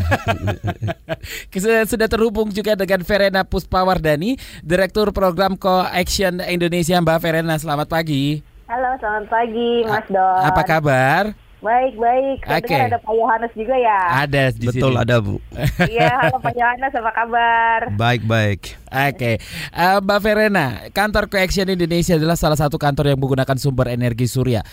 [1.63, 6.97] Sudah sudah terhubung juga dengan Verena Puspawardani, Direktur Program Co-Action Indonesia.
[6.99, 8.41] Mbak Verena, selamat pagi.
[8.67, 10.43] Halo, selamat pagi, Mas Don.
[10.49, 11.37] Apa kabar?
[11.63, 12.43] Baik, baik.
[12.43, 14.27] Saya dengar ada Pak Yohanes juga ya.
[14.27, 14.99] Ada di betul sini.
[14.99, 15.39] ada, Bu.
[15.87, 17.81] Iya, halo Pak Yohanes, apa kabar?
[17.95, 18.75] Baik-baik.
[18.91, 19.39] Oke,
[19.71, 24.67] Eh, Mbak Verena, kantor Co-Action Indonesia adalah salah satu kantor yang menggunakan sumber energi surya.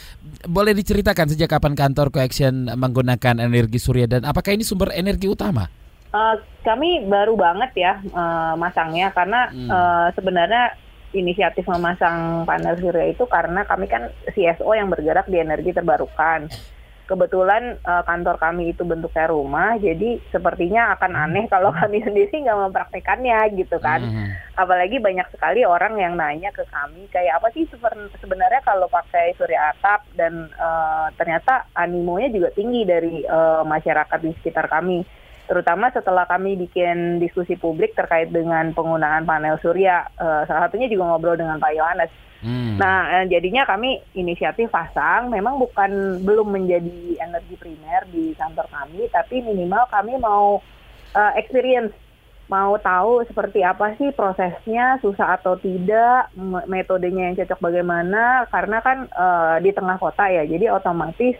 [0.49, 5.69] Boleh diceritakan sejak kapan kantor Co-Action menggunakan energi surya dan apakah ini sumber energi utama?
[6.09, 9.69] Eh, kami baru banget ya eh, masangnya karena Hmm.
[9.69, 10.73] eh, sebenarnya
[11.09, 16.49] inisiatif memasang panel surya itu karena kami kan CSO yang bergerak di energi terbarukan.
[17.09, 22.69] Kebetulan eh, kantor kami itu bentuknya rumah, jadi sepertinya akan aneh kalau kami sendiri nggak
[22.69, 24.01] mempraktekannya gitu kan.
[24.05, 24.29] Mhm.
[24.59, 27.63] apalagi banyak sekali orang yang nanya ke kami kayak apa sih
[28.19, 34.35] sebenarnya kalau pakai surya atap dan eh, ternyata animonya juga tinggi dari eh, masyarakat di
[34.35, 34.99] sekitar kami
[35.49, 41.09] terutama setelah kami bikin diskusi publik terkait dengan penggunaan panel surya Eh, salah satunya juga
[41.09, 42.79] ngobrol dengan Pak Yohanes Hmm.
[42.79, 49.11] Nah, eh, jadinya kami inisiatif pasang memang bukan belum menjadi energi primer di kantor kami,
[49.11, 50.63] tapi minimal kami mau
[51.11, 51.91] eh, experience,
[52.47, 56.31] mau tahu seperti apa sih prosesnya, susah atau tidak,
[56.63, 61.35] metodenya yang cocok bagaimana, karena kan eh, di tengah kota ya, jadi otomatis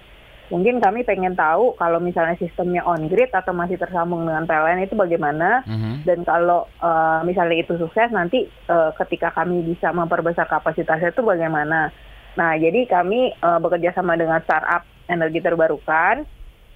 [0.50, 4.98] mungkin kami pengen tahu kalau misalnya sistemnya on grid atau masih tersambung dengan PLN itu
[4.98, 5.62] bagaimana.
[5.66, 6.04] Mhm.
[6.04, 11.94] Dan kalau eh, misalnya itu sukses, nanti eh, ketika kami bisa memperbesar kapasitasnya itu bagaimana?
[12.36, 16.26] Nah, jadi kami eh, bekerja sama dengan startup energi terbarukan,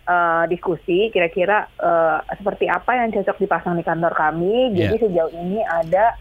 [0.06, 4.72] eh, diskusi kira-kira eh, seperti apa yang cocok dipasang di kantor kami.
[4.78, 6.14] Jadi sejauh ini ada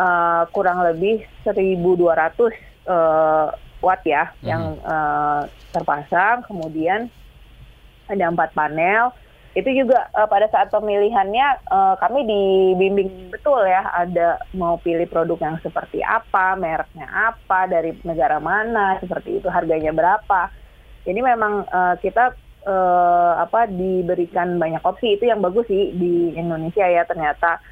[0.00, 1.76] eh, kurang lebih 1.200
[2.88, 3.48] eh,
[3.86, 6.42] watt ya yang eh, terpasang.
[6.50, 7.06] Kemudian
[8.10, 9.14] ada empat panel.
[9.54, 13.86] Itu juga eh, pada saat pemilihannya eh, kami dibimbing betul ya.
[13.94, 19.94] Ada mau pilih produk yang seperti apa, mereknya apa, dari negara mana, seperti itu, harganya
[19.94, 20.50] berapa.
[21.06, 22.34] Jadi memang eh, kita
[22.66, 27.62] eh, apa diberikan banyak opsi itu yang bagus sih di Indonesia ya ternyata.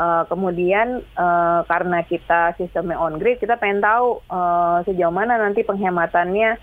[0.00, 5.60] Eh, kemudian eh, karena kita sistemnya on grid, kita pengen tahu eh, sejauh mana nanti
[5.60, 6.56] penghematannya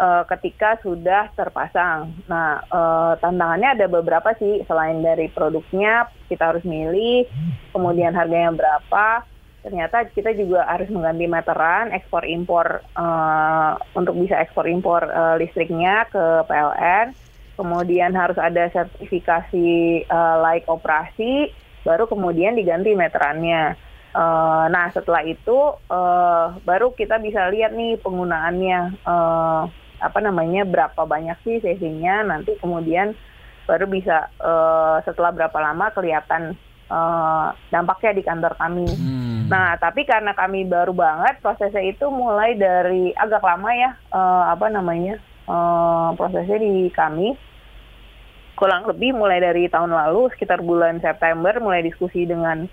[0.00, 2.16] eh, ketika sudah terpasang.
[2.32, 7.28] Nah, eh, tantangannya ada beberapa sih selain dari produknya kita harus milih,
[7.76, 9.28] kemudian harganya berapa.
[9.68, 16.08] Ternyata kita juga harus mengganti meteran, ekspor impor eh, untuk bisa ekspor impor eh, listriknya
[16.08, 17.12] ke PLN.
[17.60, 19.68] Kemudian harus ada sertifikasi
[20.08, 23.76] eh, layak operasi, baru kemudian diganti meterannya.
[24.08, 25.58] Eh, nah setelah itu
[25.90, 29.62] eh, baru kita bisa lihat nih penggunaannya eh,
[29.98, 33.12] apa namanya berapa banyak sih savingnya nanti kemudian
[33.68, 36.56] baru bisa eh, setelah berapa lama kelihatan
[36.88, 38.88] eh, dampaknya di kantor kami.
[38.88, 39.28] Hmm.
[39.48, 44.66] Nah, tapi karena kami baru banget, prosesnya itu mulai dari agak lama ya, eh, apa
[44.68, 45.16] namanya,
[45.48, 47.32] eh, prosesnya di kami.
[48.58, 52.66] Kurang lebih mulai dari tahun lalu, sekitar bulan September, mulai diskusi dengan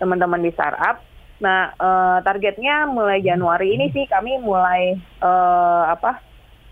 [0.00, 1.04] teman-teman di startup.
[1.44, 6.16] Nah, eh, targetnya mulai Januari ini sih kami mulai eh, apa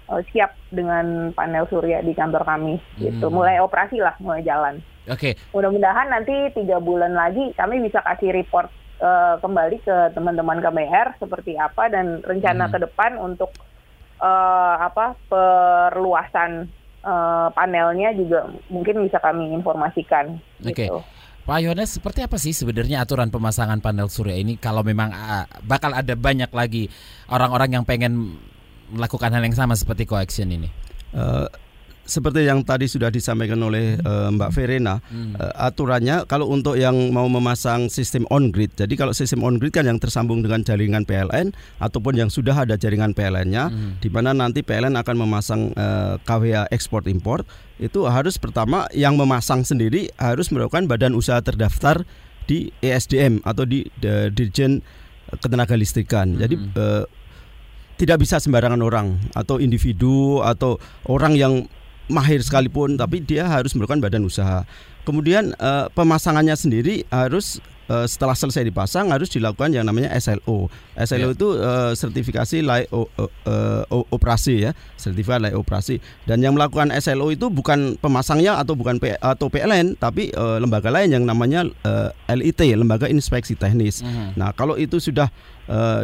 [0.09, 3.29] eh, siap dengan panel surya di kantor kami, gitu.
[3.29, 3.37] Hmm.
[3.37, 8.67] Mulai operasi lah, mulai jalan Oke, mudah-mudahan nanti tiga bulan lagi kami bisa kasih report
[8.99, 12.73] eh, kembali ke teman-teman KBR seperti apa dan rencana Hmm.
[12.75, 13.55] ke depan untuk
[14.19, 16.67] eh, apa perluasan
[17.07, 20.37] eh, panelnya juga mungkin bisa kami informasikan.
[20.67, 20.91] Oke.
[20.91, 20.99] Gitu.
[21.47, 25.95] Pak Yones, seperti apa sih sebenarnya aturan pemasangan panel surya ini kalau memang ah, bakal
[25.95, 26.91] ada banyak lagi
[27.31, 28.35] orang-orang yang pengen
[28.91, 30.67] melakukan hal yang sama seperti coaction ini?
[31.15, 31.47] Eh,
[32.07, 37.27] seperti yang tadi sudah disampaikan oleh eh, Mbak Verena, eh, aturannya kalau untuk yang mau
[37.27, 41.51] memasang sistem on grid, jadi kalau sistem on grid kan yang tersambung dengan jaringan PLN
[41.83, 47.05] ataupun yang sudah ada jaringan PLN-nya, di mana nanti PLN akan memasang eh, KWA ekspor
[47.11, 47.43] import,
[47.77, 52.07] itu harus pertama yang memasang sendiri harus melakukan badan usaha terdaftar
[52.47, 54.81] di ESDM atau di de- Dirjen
[55.43, 56.39] Ketenaga Listrikan.
[56.39, 57.05] Jadi eh,
[57.97, 60.77] tidak bisa sembarangan orang atau individu atau
[61.09, 61.65] orang yang
[62.07, 64.63] mahir sekalipun tapi dia harus merupakan badan usaha.
[65.03, 70.67] Kemudian uh, pemasangannya sendiri harus uh, setelah selesai dipasang harus dilakukan yang namanya SLO.
[70.99, 71.35] SLO Ya.
[71.35, 73.31] itu uh, sertifikasi layak o- o-
[73.87, 76.03] o- operasi ya, sertifikat layak operasi.
[76.27, 80.91] Dan yang melakukan SLO itu bukan pemasangnya atau bukan P- atau PLN, tapi uh, lembaga
[80.91, 84.03] lain yang namanya uh, LIT, lembaga inspeksi teknis.
[84.03, 84.35] Mhm.
[84.35, 85.31] Nah, kalau itu sudah
[85.71, 86.03] uh,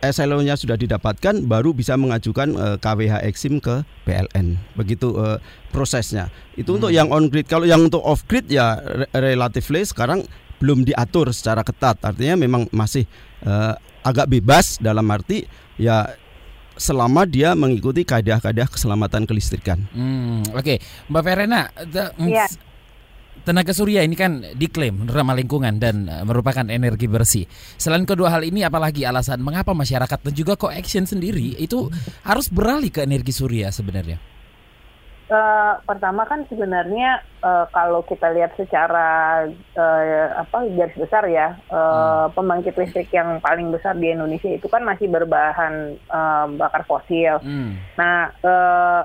[0.00, 4.54] SLO-nya sudah didapatkan, baru bisa mengajukan uh, KWH Exim ke PLN.
[4.74, 6.30] Begitu uh, prosesnya.
[6.54, 7.46] Itu untuk yang on grid.
[7.46, 10.22] Kalau yang untuk off grid ya re- relatively sekarang
[10.58, 11.98] belum diatur secara ketat.
[12.00, 13.06] Artinya memang masih
[13.42, 16.14] uh, agak bebas dalam arti ya
[16.72, 19.84] selama dia mengikuti kaedah-kaedah keselamatan kelistrikan.
[19.92, 21.68] Hmm, Oke, Mbak Verena,
[22.16, 22.48] Iya.
[22.48, 22.58] s-
[23.42, 27.44] tenaga surya ini kan diklaim ramah lingkungan dan eh, merupakan energi bersih.
[27.76, 31.90] Selain kedua hal ini, apalagi alasan mengapa masyarakat dan juga co-action sendiri itu
[32.22, 34.32] harus beralih ke energi surya sebenarnya?
[35.32, 42.26] Eh, pertama kan sebenarnya eh, kalau kita lihat secara eh, apa garis besar ya eh,
[42.36, 47.40] pembangkit listrik yang paling besar di Indonesia itu kan masih berbahan eh, bakar fosil.
[47.40, 47.80] Hmm.
[47.96, 49.00] Nah eh,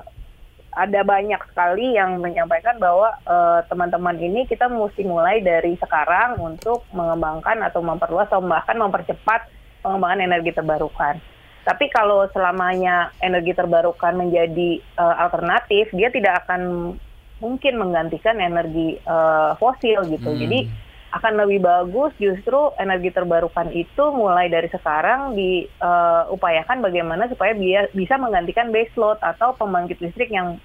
[0.78, 6.86] ada banyak sekali yang menyampaikan bahwa eh, teman-teman ini kita mesti mulai dari sekarang untuk
[6.94, 9.50] mengembangkan atau memperluas atau bahkan mempercepat
[9.82, 11.18] pengembangan energi terbarukan.
[11.66, 16.94] Tapi kalau selamanya energi terbarukan menjadi eh, alternatif, dia tidak akan
[17.42, 20.30] mungkin menggantikan energi eh, fosil gitu.
[20.30, 20.40] Hmm.
[20.46, 20.60] Jadi
[21.08, 28.20] akan lebih bagus justru energi terbarukan itu mulai dari sekarang diupayakan bagaimana supaya dia bisa
[28.20, 30.60] menggantikan base load atau pembangkit listrik yang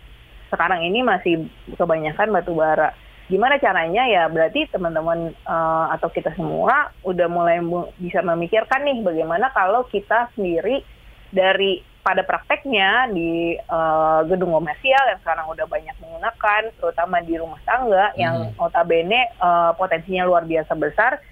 [0.51, 1.47] sekarang ini masih
[1.79, 2.93] kebanyakan batu bara.
[3.31, 9.01] Gimana caranya ya berarti teman-teman eh, atau kita semua udah mulai mu- bisa memikirkan nih
[9.01, 10.83] bagaimana kalau kita sendiri
[11.33, 17.63] dari pada prakteknya di eh, gedung komersial yang sekarang udah banyak menggunakan terutama di rumah
[17.63, 21.23] tangga yang notabene eh, potensinya luar biasa besar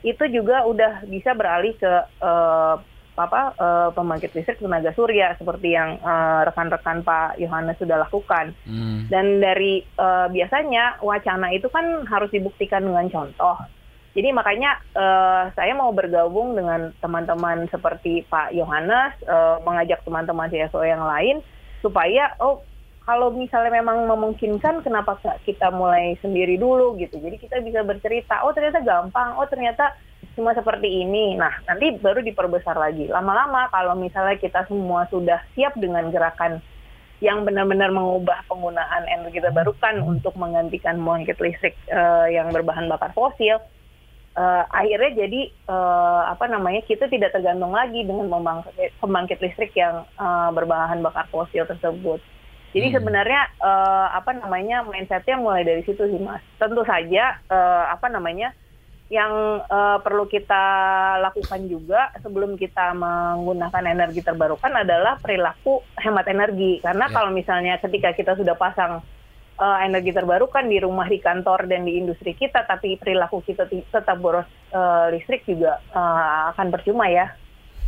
[0.00, 2.76] itu juga udah bisa beralih ke eh,
[3.20, 8.56] apa eh, pembangkit listrik tenaga surya seperti yang eh, rekan-rekan Pak Yohanes sudah lakukan.
[8.64, 9.10] Hmm.
[9.12, 13.60] Dan dari eh, biasanya wacana itu kan harus dibuktikan dengan contoh.
[14.10, 20.82] Jadi makanya eh, saya mau bergabung dengan teman-teman seperti Pak Yohanes, eh, mengajak teman-teman CSO
[20.82, 21.38] yang lain
[21.80, 22.60] supaya oh
[23.06, 27.18] kalau misalnya memang memungkinkan kenapa kita mulai sendiri dulu gitu.
[27.18, 29.98] Jadi kita bisa bercerita, oh ternyata gampang, oh ternyata
[30.38, 31.34] cuma seperti ini.
[31.34, 33.10] Nah, nanti baru diperbesar lagi.
[33.10, 36.62] Lama-lama kalau misalnya kita semua sudah siap dengan gerakan
[37.20, 43.60] yang benar-benar mengubah penggunaan energi terbarukan untuk menggantikan pembangkit listrik eh, yang berbahan bakar fosil,
[44.40, 50.08] eh, akhirnya jadi eh, apa namanya kita tidak tergantung lagi dengan pembangkit, pembangkit listrik yang
[50.16, 52.20] eh, berbahan bakar fosil tersebut.
[52.72, 52.96] Jadi Hmm.
[52.96, 56.40] sebenarnya eh, apa namanya mindsetnya mulai dari situ sih mas.
[56.56, 58.56] Tentu saja eh, apa namanya
[59.10, 59.32] yang
[59.66, 60.64] eh, perlu kita
[61.18, 66.78] lakukan juga sebelum kita menggunakan energi terbarukan adalah perilaku hemat energi.
[66.78, 67.14] Karena Ya.
[67.14, 69.02] kalau misalnya ketika kita sudah pasang
[69.60, 74.16] eh, energi terbarukan di rumah, di kantor dan di industri kita, tapi perilaku kita tetap
[74.18, 77.26] boros eh, listrik juga eh, akan percuma ya.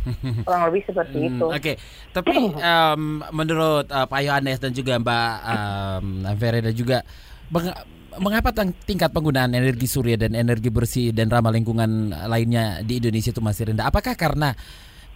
[0.45, 1.47] Kurang lebih seperti Hmm, itu.
[1.47, 1.73] Oke,
[2.11, 6.05] tapi em, menurut eh, Pak Yohanes dan juga Mbak em,
[6.35, 6.97] Verena juga,
[7.47, 7.75] meng-
[8.19, 8.51] mengapa
[8.85, 13.71] tingkat penggunaan energi surya dan energi bersih dan ramah lingkungan lainnya di Indonesia itu masih
[13.71, 13.87] rendah?
[13.87, 14.51] Apakah karena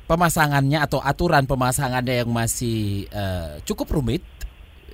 [0.08, 4.24] pemasangannya atau aturan pemasangannya yang masih eh, cukup rumit?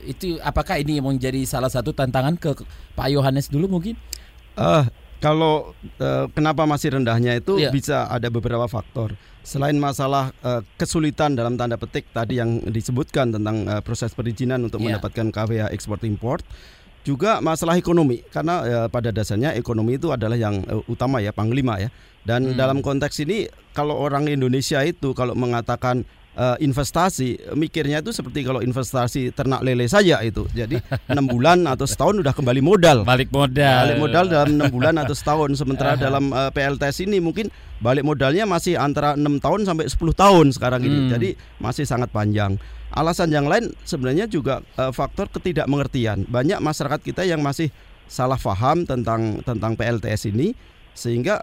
[0.06, 2.54] Itu apakah ini menjadi salah satu tantangan ke
[2.94, 3.96] Pak Yohanes dulu mungkin?
[4.54, 4.84] Eh,
[5.18, 7.72] kalau eh, kenapa masih rendahnya itu Iya.
[7.72, 9.16] bisa ada beberapa faktor.
[9.42, 14.80] Selain masalah eh, kesulitan dalam tanda petik tadi yang disebutkan tentang eh, proses perizinan untuk
[14.80, 15.00] Iya.
[15.00, 16.44] mendapatkan KWH ekspor import,
[17.04, 21.80] juga masalah ekonomi karena eh, pada dasarnya ekonomi itu adalah yang eh, utama ya panglima
[21.80, 21.90] ya.
[22.24, 22.56] Dan Hmm.
[22.56, 26.08] dalam konteks ini kalau orang Indonesia itu kalau mengatakan
[26.38, 30.46] eh, investasi mikirnya itu seperti kalau investasi ternak lele saja itu.
[30.54, 33.06] Jadi enam bulan atau setahun udah kembali modal.
[33.06, 33.84] Balik modal.
[33.90, 35.56] Balik modal dalam enam bulan atau setahun.
[35.58, 37.50] Sementara dalam eh, PLTS ini mungkin
[37.84, 41.00] balik modalnya masih antara enam tahun sampai 10 tahun sekarang ini.
[41.08, 41.10] Hmm.
[41.18, 41.30] Jadi
[41.62, 42.58] masih sangat panjang.
[42.94, 46.26] Alasan yang lain sebenarnya juga eh, faktor ketidakmengertian.
[46.30, 47.70] Banyak masyarakat kita yang masih
[48.06, 50.54] salah paham tentang tentang PLTS ini
[50.94, 51.42] sehingga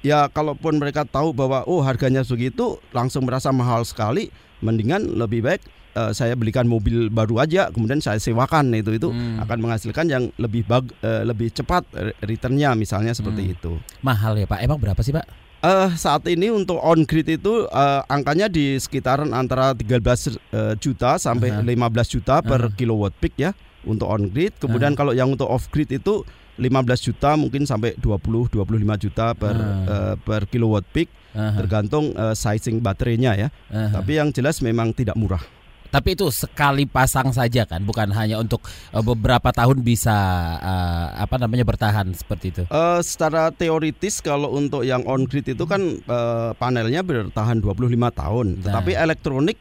[0.00, 4.32] ya kalaupun mereka tahu bahwa oh harganya segitu langsung merasa mahal sekali,
[4.64, 5.60] mendingan lebih baik
[5.96, 9.42] eh, saya belikan mobil baru aja kemudian saya sewakan itu itu Hmm.
[9.42, 11.82] akan menghasilkan yang lebih bag, eh, lebih cepat
[12.22, 13.54] returnnya misalnya seperti Hmm.
[13.58, 13.72] itu.
[14.00, 14.62] Mahal ya Pak.
[14.62, 15.26] Emang berapa sih Pak?
[15.60, 21.20] Uh, saat ini untuk on grid itu uh, angkanya di sekitaran antara 13 uh, juta
[21.20, 22.00] sampai uh -huh.
[22.00, 22.76] 15 juta per uh -huh.
[22.80, 23.52] kilowatt peak ya
[23.84, 24.56] untuk on grid.
[24.56, 25.00] Kemudian uh -huh.
[25.04, 26.24] kalau yang untuk off grid itu
[26.58, 31.56] 15 juta mungkin sampai 20 25 juta per uh uh, per kilowatt peak uh -huh.
[31.62, 33.48] tergantung uh, sizing baterainya ya.
[33.70, 34.00] Uh -huh.
[34.00, 35.42] Tapi yang jelas memang tidak murah.
[35.90, 38.62] Tapi itu sekali pasang saja kan, bukan hanya untuk
[38.94, 40.14] uh, beberapa tahun bisa
[40.62, 42.62] uh, apa namanya bertahan seperti itu.
[42.70, 48.46] Uh, secara teoritis kalau untuk yang on grid itu kan uh, panelnya bertahan 25 tahun,
[48.62, 48.62] nah.
[48.70, 49.58] tetapi elektronik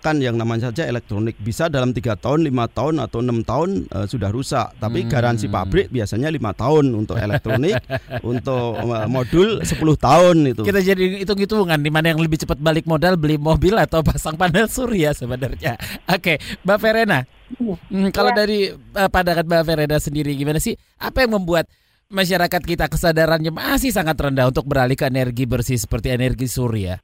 [0.00, 4.08] kan yang namanya saja elektronik bisa dalam tiga tahun, lima tahun atau enam tahun uh,
[4.08, 4.72] sudah rusak.
[4.80, 5.08] Tapi hmm.
[5.12, 7.76] garansi pabrik biasanya lima tahun untuk elektronik,
[8.24, 10.62] untuk uh, modul 10 tahun itu.
[10.64, 14.66] Kita jadi hitung-hitungan di mana yang lebih cepat balik modal beli mobil atau pasang panel
[14.66, 15.76] surya sebenarnya.
[16.16, 17.20] Oke, Mbak Verena.
[17.60, 18.36] Hmm, kalau ya.
[18.46, 20.72] dari uh, pandangan Mbak Verena sendiri gimana sih?
[20.96, 21.68] Apa yang membuat
[22.08, 26.98] masyarakat kita kesadarannya masih sangat rendah untuk beralih ke energi bersih seperti energi surya?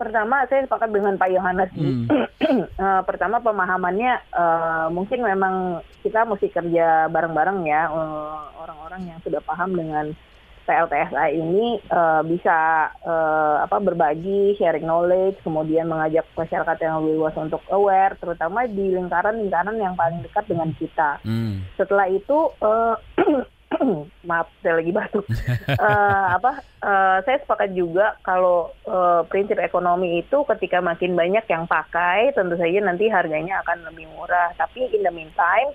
[0.00, 1.70] Pertama, saya sepakat dengan Pak Yohanes.
[1.76, 2.08] Hmm.
[2.80, 9.44] uh, pertama pemahamannya uh, mungkin memang kita mesti kerja bareng-bareng ya orang orang-orang yang sudah
[9.44, 10.16] paham dengan
[10.64, 17.36] PLTSA ini uh, bisa uh, apa berbagi, sharing knowledge, kemudian mengajak masyarakat yang lebih luas
[17.36, 21.20] untuk aware, terutama di lingkaran-lingkaran yang paling dekat dengan kita.
[21.26, 21.66] Hmm.
[21.76, 22.96] Setelah itu uh,
[24.28, 25.26] maaf saya lagi batuk
[25.78, 31.70] uh, apa uh, saya sepakat juga kalau uh, prinsip ekonomi itu ketika makin banyak yang
[31.70, 35.70] pakai tentu saja nanti harganya akan lebih murah tapi in the meantime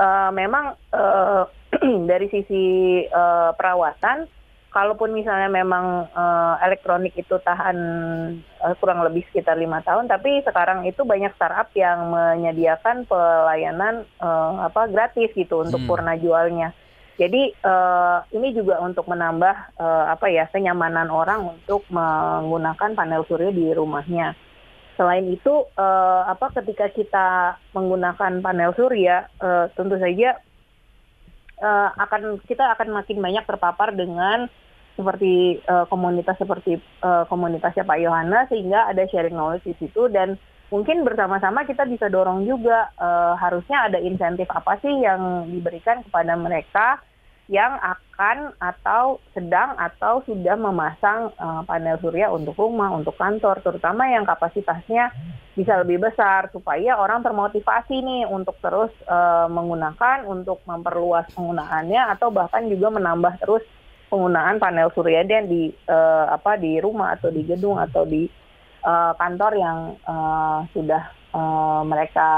[0.00, 1.44] uh, memang uh,
[2.10, 4.24] dari sisi uh, perawatan
[4.68, 7.76] kalaupun misalnya memang uh, elektronik itu tahan
[8.60, 14.68] uh, kurang lebih sekitar lima tahun, tapi sekarang itu banyak startup yang menyediakan pelayanan uh,
[14.68, 15.88] apa gratis gitu untuk hmm.
[15.88, 16.76] purna jualnya.
[17.18, 23.50] Jadi uh, ini juga untuk menambah uh, apa ya kenyamanan orang untuk menggunakan panel surya
[23.50, 24.38] di rumahnya.
[24.94, 30.38] Selain itu uh, apa ketika kita menggunakan panel surya uh, tentu saja
[31.58, 34.46] uh, akan kita akan makin banyak terpapar dengan
[34.94, 40.34] seperti uh, komunitas seperti uh, komunitasnya Pak Yohana sehingga ada sharing knowledge di situ dan
[40.70, 46.34] mungkin bersama-sama kita bisa dorong juga uh, harusnya ada insentif apa sih yang diberikan kepada
[46.34, 46.98] mereka
[47.48, 54.04] yang akan atau sedang atau sudah memasang uh, panel surya untuk rumah, untuk kantor, terutama
[54.12, 55.08] yang kapasitasnya
[55.56, 62.28] bisa lebih besar supaya orang termotivasi nih untuk terus uh, menggunakan, untuk memperluas penggunaannya atau
[62.28, 63.64] bahkan juga menambah terus
[64.12, 68.28] penggunaan panel surya dan di uh, apa di rumah atau di gedung atau di
[68.84, 72.28] uh, kantor yang uh, sudah uh, mereka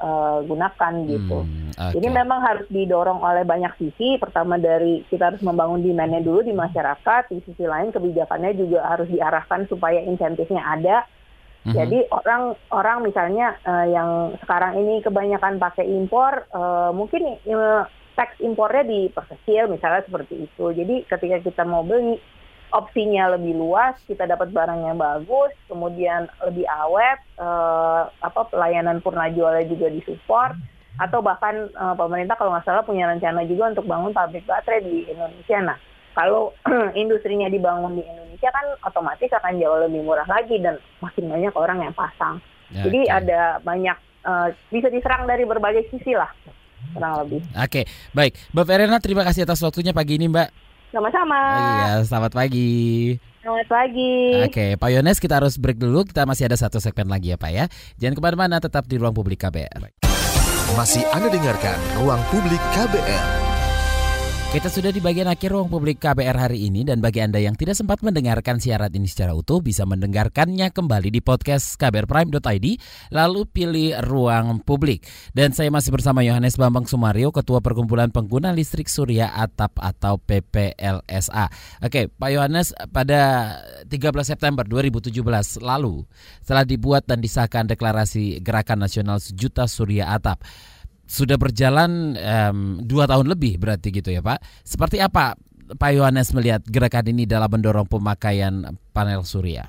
[0.00, 1.38] uh, gunakan gitu.
[1.44, 1.92] Hmm, okay.
[1.98, 4.16] Jadi memang harus didorong oleh banyak sisi.
[4.20, 7.32] Pertama dari kita harus membangun demandnya dulu di masyarakat.
[7.32, 10.96] Di sisi lain kebijakannya juga harus diarahkan supaya insentifnya ada.
[11.64, 14.10] hmm Jadi orang orang misalnya uh, yang
[14.44, 20.64] sekarang ini kebanyakan pakai impor, uh, mungkin uh, tax impornya diperkecil misalnya seperti itu.
[20.70, 22.20] Jadi ketika kita mau beli
[22.74, 29.30] opsinya lebih luas, kita dapat barang yang bagus, kemudian lebih awet, uh, apa pelayanan purna
[29.30, 30.58] jualnya juga disupport,
[30.98, 35.06] atau bahkan uh, pemerintah kalau nggak salah punya rencana juga untuk bangun pabrik baterai di
[35.06, 35.58] Indonesia.
[35.62, 35.78] Nah,
[36.18, 36.50] kalau
[36.98, 41.78] industrinya dibangun di Indonesia kan otomatis akan jauh lebih murah lagi dan makin banyak orang
[41.78, 42.42] yang pasang.
[42.74, 43.18] Ya, Jadi okay.
[43.22, 46.30] ada banyak uh, bisa diserang dari berbagai sisi lah
[46.94, 47.40] kurang lebih.
[47.58, 47.84] Oke, okay,
[48.14, 48.38] baik.
[48.54, 50.73] Mbak Verena, terima kasih atas waktunya pagi ini, Mbak.
[50.94, 51.40] Sama-sama.
[51.58, 52.70] Iya, selamat pagi.
[53.42, 54.14] Selamat pagi.
[54.46, 56.06] Oke, Pak Yones kita harus break dulu.
[56.06, 57.66] Kita masih ada satu segmen lagi ya Pak ya.
[57.98, 59.90] Jangan ke mana-mana, tetap di Ruang Publik KBR.
[60.78, 63.53] Masih Anda dengarkan Ruang Publik KBR.
[64.54, 67.74] Kita sudah di bagian akhir ruang publik KBR hari ini dan bagi Anda yang tidak
[67.74, 72.66] sempat mendengarkan siaran ini secara utuh bisa mendengarkannya kembali di podcast kbrprime.id
[73.10, 75.10] lalu pilih ruang publik.
[75.34, 81.50] Dan saya masih bersama Yohanes Bambang Sumario, Ketua Perkumpulan Pengguna Listrik Surya Atap atau PPLSA.
[81.82, 83.58] Oke, Pak Yohanes pada
[83.90, 83.90] 13
[84.22, 85.10] September 2017
[85.66, 86.06] lalu
[86.46, 90.46] setelah dibuat dan disahkan deklarasi Gerakan Nasional Sejuta Surya Atap
[91.04, 94.40] sudah berjalan um, dua tahun lebih berarti gitu ya Pak.
[94.64, 95.36] Seperti apa
[95.76, 99.68] Pak Yohanes melihat gerakan ini dalam mendorong pemakaian panel surya?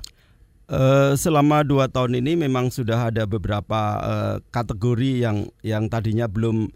[0.66, 6.74] Uh, selama dua tahun ini memang sudah ada beberapa uh, kategori yang yang tadinya belum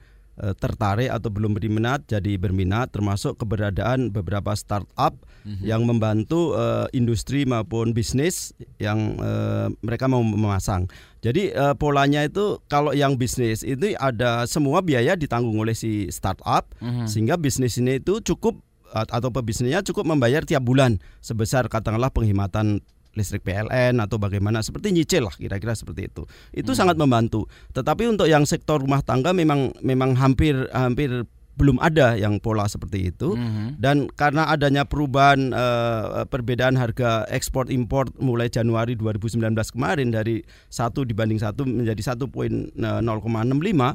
[0.57, 5.13] tertarik atau belum berminat jadi berminat termasuk keberadaan beberapa startup
[5.45, 5.65] mm-hmm.
[5.65, 10.89] yang membantu uh, industri maupun bisnis yang uh, mereka mau memasang.
[11.21, 16.73] Jadi uh, polanya itu kalau yang bisnis itu ada semua biaya ditanggung oleh si startup
[16.81, 17.07] mm-hmm.
[17.09, 22.83] sehingga bisnis ini itu cukup atau pebisnisnya cukup membayar tiap bulan sebesar katakanlah penghematan
[23.15, 26.23] listrik PLN atau bagaimana seperti nyicil lah kira-kira seperti itu.
[26.55, 26.79] Itu hmm.
[26.79, 27.51] sangat membantu.
[27.75, 31.27] Tetapi untuk yang sektor rumah tangga memang memang hampir hampir
[31.61, 33.77] belum ada yang pola seperti itu mm-hmm.
[33.77, 40.41] dan karena adanya perubahan uh, perbedaan harga ekspor impor mulai Januari 2019 kemarin dari
[40.73, 43.93] satu dibanding satu menjadi 1.065 uh,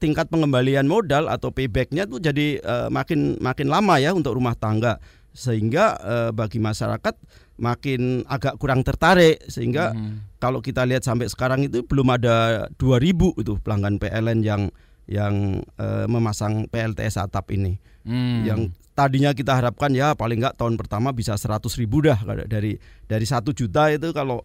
[0.00, 4.96] tingkat pengembalian modal atau paybacknya tuh jadi uh, makin makin lama ya untuk rumah tangga
[5.36, 6.00] sehingga
[6.32, 7.12] bagi masyarakat
[7.56, 10.40] makin agak kurang tertarik sehingga mm-hmm.
[10.40, 14.68] kalau kita lihat sampai sekarang itu belum ada 2000 itu pelanggan PLN yang
[15.06, 17.78] yang uh, memasang PLTS atap ini.
[18.02, 18.42] Hmm.
[18.42, 18.60] Yang
[18.98, 22.74] tadinya kita harapkan ya paling nggak tahun pertama bisa 100 ribu dah dari
[23.06, 24.42] dari satu juta itu kalau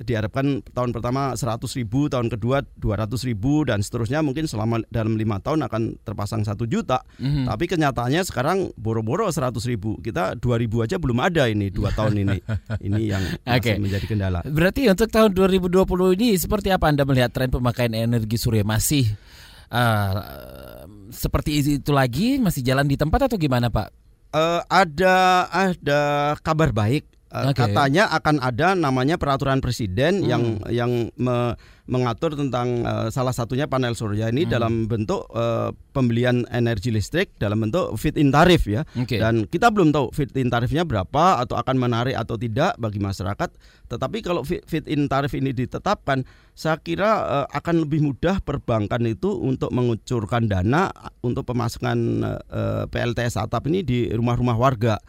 [0.00, 5.38] diharapkan tahun pertama 100 ribu, tahun kedua 200 ribu dan seterusnya mungkin selama dalam lima
[5.38, 7.04] tahun akan terpasang satu juta.
[7.20, 7.44] Mm-hmm.
[7.52, 12.24] Tapi kenyataannya sekarang boro-boro 100 ribu, kita 2 ribu aja belum ada ini dua tahun
[12.24, 12.38] ini.
[12.80, 13.76] ini yang masih okay.
[13.76, 14.40] menjadi kendala.
[14.48, 19.06] Berarti untuk tahun 2020 ini seperti apa Anda melihat tren pemakaian energi surya masih
[19.72, 20.20] uh,
[21.12, 23.88] seperti itu lagi masih jalan di tempat atau gimana Pak?
[24.32, 26.00] Uh, ada ada
[26.40, 27.64] kabar baik okay.
[27.64, 30.28] Katanya akan ada namanya peraturan presiden hmm.
[30.28, 31.56] yang yang me,
[31.88, 34.52] mengatur tentang uh, salah satunya panel surya ini hmm.
[34.52, 38.86] dalam bentuk uh, pembelian energi listrik dalam bentuk fit in tarif ya.
[38.94, 39.18] Okay.
[39.18, 43.50] Dan kita belum tahu fit in tarifnya berapa atau akan menarik atau tidak bagi masyarakat.
[43.88, 46.22] Tetapi kalau fit, fit in tarif ini ditetapkan,
[46.52, 50.92] saya kira uh, akan lebih mudah perbankan itu untuk mengucurkan dana
[51.24, 51.98] untuk pemasukan
[52.46, 55.00] uh, PLTS atap ini di rumah-rumah warga.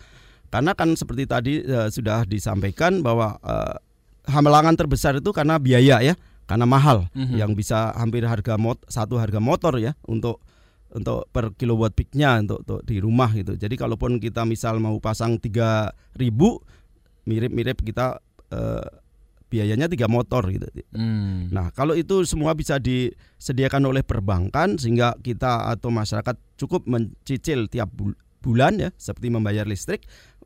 [0.54, 3.74] Karena kan seperti tadi uh, sudah disampaikan bahwa uh,
[4.30, 6.14] hamelangan terbesar itu karena biaya ya,
[6.45, 7.41] karena mahal mm-hmm.
[7.41, 10.45] yang bisa hampir harga mot satu harga motor ya untuk
[10.93, 13.58] untuk per kilowatt peaknya untuk, untuk di rumah gitu.
[13.58, 15.97] Jadi kalaupun kita misal mau pasang 3000
[17.26, 18.22] mirip-mirip kita
[18.54, 18.88] uh,
[19.49, 20.70] biayanya tiga motor gitu.
[20.93, 21.49] Hmm.
[21.49, 27.89] Nah kalau itu semua bisa disediakan oleh perbankan sehingga kita atau masyarakat cukup mencicil tiap
[28.43, 30.04] bulan ya seperti membayar listrik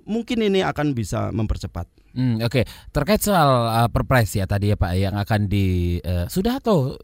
[0.07, 1.85] mungkin ini akan bisa mempercepat.
[2.17, 2.89] Hmm, Oke, okay.
[2.89, 6.97] terkait soal uh, perpres ya tadi ya Pak yang akan di uh, sudah atau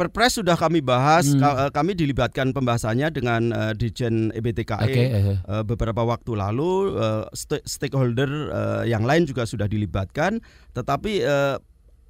[0.00, 1.44] Perpres sudah kami bahas, hmm.
[1.44, 5.06] Uh, kami dilibatkan pembahasannya dengan uh, Dijen EBTKE okay.
[5.44, 7.28] uh, beberapa waktu lalu, uh,
[7.68, 10.40] stakeholder uh, yang lain juga sudah dilibatkan,
[10.72, 11.60] tetapi uh,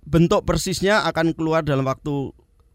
[0.07, 2.31] bentuk persisnya akan keluar dalam waktu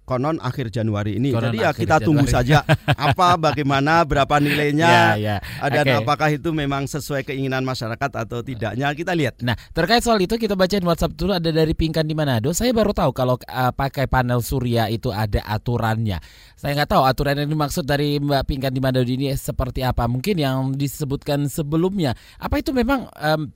[0.06, 1.34] konon akhir Januari ini.
[1.34, 2.06] Konon Jadi ya kita Januari.
[2.06, 2.62] tunggu saja
[3.10, 5.68] apa bagaimana berapa nilainya ya, ya.
[5.68, 5.97] dan okay.
[5.99, 9.41] apakah itu memang sesuai keinginan masyarakat atau tidaknya kita lihat.
[9.41, 12.53] Nah, terkait soal itu kita bacain WhatsApp dulu ada dari Pingkan di Manado.
[12.53, 16.22] Saya baru tahu kalau uh, pakai panel surya itu ada aturannya.
[16.56, 20.06] Saya nggak tahu aturan yang dimaksud dari Mbak Pingkan di Manado ini seperti apa.
[20.06, 22.14] Mungkin yang disebutkan sebelumnya.
[22.38, 23.49] Apa itu memang um,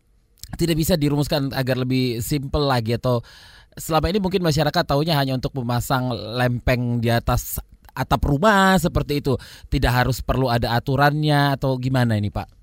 [0.58, 3.22] tidak bisa dirumuskan agar lebih simple lagi atau
[3.78, 7.62] selama ini mungkin masyarakat tahunya hanya untuk memasang lempeng di atas
[7.94, 9.36] atap rumah seperti itu.
[9.68, 12.60] Tidak harus perlu ada aturannya atau gimana ini, Pak?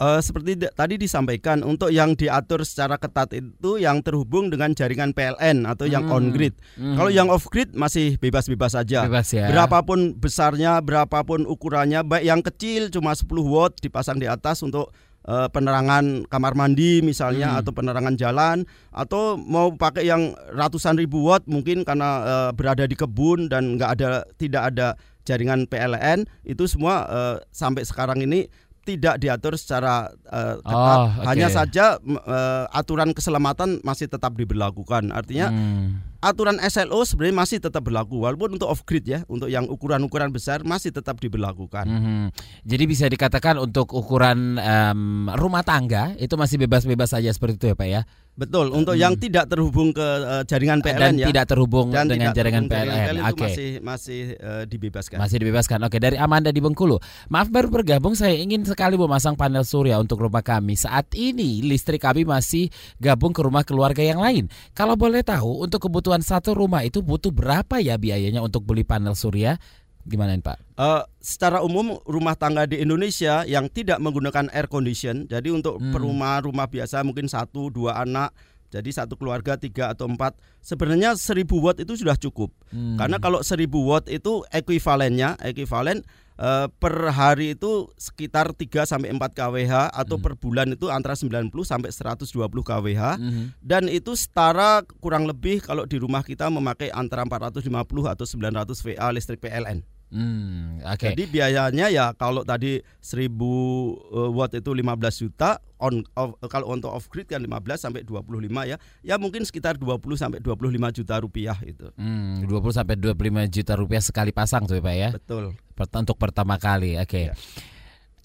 [0.00, 5.68] Uh, seperti tadi disampaikan untuk yang diatur secara ketat itu yang terhubung dengan jaringan PLN
[5.68, 6.16] atau yang hmm.
[6.16, 6.56] on grid.
[6.80, 6.96] Hmm.
[6.96, 9.04] Kalau yang off grid masih bebas-bebas saja.
[9.04, 9.52] Bebas ya.
[9.52, 14.88] Berapapun besarnya, berapapun ukurannya, baik yang kecil cuma 10 watt dipasang di atas untuk
[15.26, 17.60] uh, penerangan kamar mandi misalnya hmm.
[17.64, 18.56] atau penerangan jalan
[18.94, 23.90] atau mau pakai yang ratusan ribu watt mungkin karena uh, berada di kebun dan nggak
[24.00, 24.08] ada
[24.38, 24.88] tidak ada
[25.28, 28.48] jaringan PLN itu semua uh, sampai sekarang ini
[28.80, 30.98] tidak diatur secara uh, ketat.
[30.98, 31.26] Oh, okay.
[31.28, 35.12] Hanya saja uh, aturan keselamatan masih tetap diberlakukan.
[35.12, 39.66] Artinya hmm aturan SLO sebenarnya masih tetap berlaku walaupun untuk off grid ya untuk yang
[39.66, 41.88] ukuran-ukuran besar masih tetap diberlakukan.
[41.88, 42.24] Mm -hmm.
[42.64, 47.76] Jadi bisa dikatakan untuk ukuran um, rumah tangga itu masih bebas-bebas saja seperti itu ya
[47.76, 48.02] Pak ya.
[48.40, 49.04] Betul, untuk hmm.
[49.04, 51.26] yang tidak terhubung ke uh, jaringan PLN dan ya.
[51.28, 53.14] tidak terhubung dan dengan tidak jaringan PLN.
[53.20, 53.36] Oke.
[53.36, 53.44] Okay.
[53.44, 55.16] masih masih uh, dibebaskan.
[55.20, 55.78] Masih dibebaskan.
[55.84, 56.00] Oke, okay.
[56.00, 56.96] dari Amanda di Bengkulu.
[57.28, 60.72] Maaf baru bergabung, saya ingin sekali memasang panel surya untuk rumah kami.
[60.72, 64.48] Saat ini listrik kami masih gabung ke rumah keluarga yang lain.
[64.72, 69.14] Kalau boleh tahu, untuk kebutuhan satu rumah itu butuh berapa ya biayanya untuk beli panel
[69.14, 69.54] surya?
[70.02, 70.58] Gimana Pak?
[70.74, 75.94] Uh, secara umum rumah tangga di Indonesia yang tidak menggunakan air condition, jadi untuk hmm.
[75.94, 78.34] rumah-rumah biasa mungkin satu dua anak,
[78.72, 82.48] jadi satu keluarga tiga atau empat, sebenarnya seribu watt itu sudah cukup.
[82.72, 82.96] Hmm.
[82.96, 86.00] Karena kalau seribu watt itu ekuivalennya, ekuivalen
[86.40, 90.24] uh, per hari itu sekitar 3 sampai 4 kWh atau hmm.
[90.24, 93.44] per bulan itu antara 90 sampai 120 kWh hmm.
[93.60, 97.68] dan itu setara kurang lebih kalau di rumah kita memakai antara 450
[98.08, 99.84] atau 900 VA listrik PLN.
[100.10, 101.14] Hmm, oke.
[101.14, 106.90] Jadi biayanya ya kalau tadi 1000 eh, watt itu 15 juta, on off, kalau untuk
[106.90, 108.26] off grid kan 15 sampai 25
[108.66, 108.76] ya.
[109.06, 111.94] Ya mungkin sekitar 20 sampai 25 juta rupiah itu.
[111.94, 115.10] Hmm, 20 sampai 25 juta rupiah sekali pasang tuh ya, Pak ya.
[115.14, 115.44] Betul.
[115.78, 116.98] Per- Untuk pertama kali.
[116.98, 117.30] Oke.
[117.30, 117.34] Ya.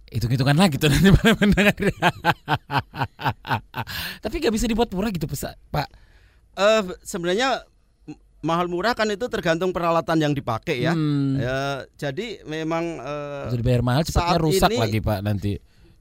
[0.09, 1.75] Hitung-hitungan lagi tuh nanti para pendengar.
[4.25, 5.87] Tapi nggak bisa dibuat murah gitu, Pak.
[6.55, 7.61] Eh sebenarnya
[8.45, 10.93] mahal murah kan itu tergantung peralatan yang dipakai ya.
[10.93, 11.41] Hmm.
[11.41, 15.53] Ya, jadi memang eh, Sudah dibayar mahal cepatnya rusak ini- lagi, Pak, nanti.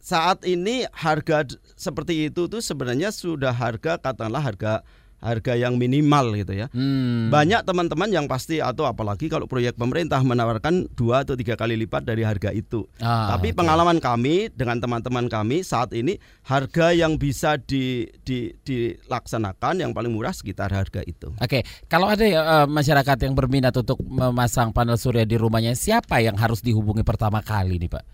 [0.05, 4.85] saat ini harga seperti itu tuh sebenarnya sudah harga katakanlah harga
[5.25, 6.69] harga yang minimal gitu ya.
[6.77, 7.33] Hmm.
[7.33, 12.05] Banyak teman-teman yang pasti atau apalagi kalau proyek pemerintah menawarkan dua atau tiga kali lipat
[12.05, 12.85] dari harga itu.
[13.01, 13.65] Ah, Tapi oke.
[13.65, 20.13] pengalaman kami dengan teman-teman kami saat ini harga yang bisa di, di, dilaksanakan yang paling
[20.13, 21.33] murah sekitar harga itu.
[21.41, 26.37] Oke, kalau ada eh, masyarakat yang berminat untuk memasang panel surya di rumahnya, siapa yang
[26.37, 28.05] harus dihubungi pertama kali nih, Pak?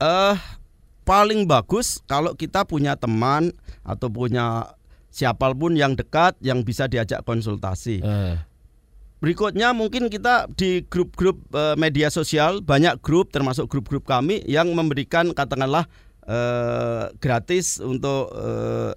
[0.00, 0.36] Eh
[1.04, 3.50] paling bagus kalau kita punya teman
[3.82, 4.78] atau punya
[5.10, 8.00] siapa pun yang dekat yang bisa diajak konsultasi.
[8.00, 8.36] Eh,
[9.20, 15.36] Berikutnya mungkin kita di grup-grup eh, media sosial banyak grup termasuk grup-grup kami yang memberikan
[15.36, 15.84] katakanlah
[16.24, 18.96] eh, gratis untuk eh,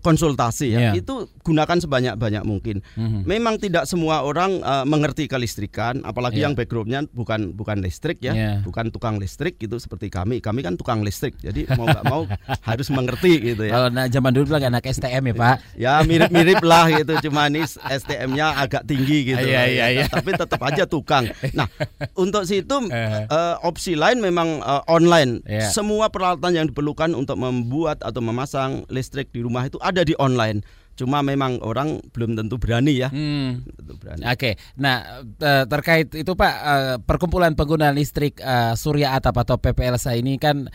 [0.00, 0.80] konsultasi ya.
[0.90, 0.92] Iya.
[1.00, 2.80] Itu gunakan sebanyak-banyak mungkin.
[2.96, 3.24] mhm.
[3.24, 6.50] Memang tidak semua orang eh, mengerti kelistrikan, apalagi Iya.
[6.50, 8.52] yang backgroundnya bukan bukan listrik ya, Iya.
[8.64, 10.40] bukan tukang listrik gitu seperti kami.
[10.40, 12.22] Kami kan tukang listrik, jadi mau nggak mau
[12.68, 13.72] harus mengerti gitu ya.
[13.76, 15.56] Kalau nah, zaman dulu bilang anak STM ya, Pak.
[15.80, 19.44] Ya mirip-mirip lah gitu, cuma ini STM-nya agak tinggi gitu.
[19.44, 20.04] Iya, iya, iya.
[20.14, 21.24] Tapi tetap aja tukang.
[21.56, 21.68] Nah,
[22.16, 25.40] untuk situ eh, opsi lain memang eh, online.
[25.48, 25.72] Iya.
[25.72, 30.62] Semua peralatan yang diperlukan untuk membuat atau memasang listrik di rumah itu ada di online.
[31.00, 33.08] Cuma memang orang belum tentu berani ya.
[33.08, 33.64] Hmm.
[33.64, 34.20] Tentu berani.
[34.28, 40.20] Oke, nah eh, terkait itu Pak, eh, perkumpulan pengguna listrik eh, Surya Atap atau PPLSA
[40.20, 40.68] ini kan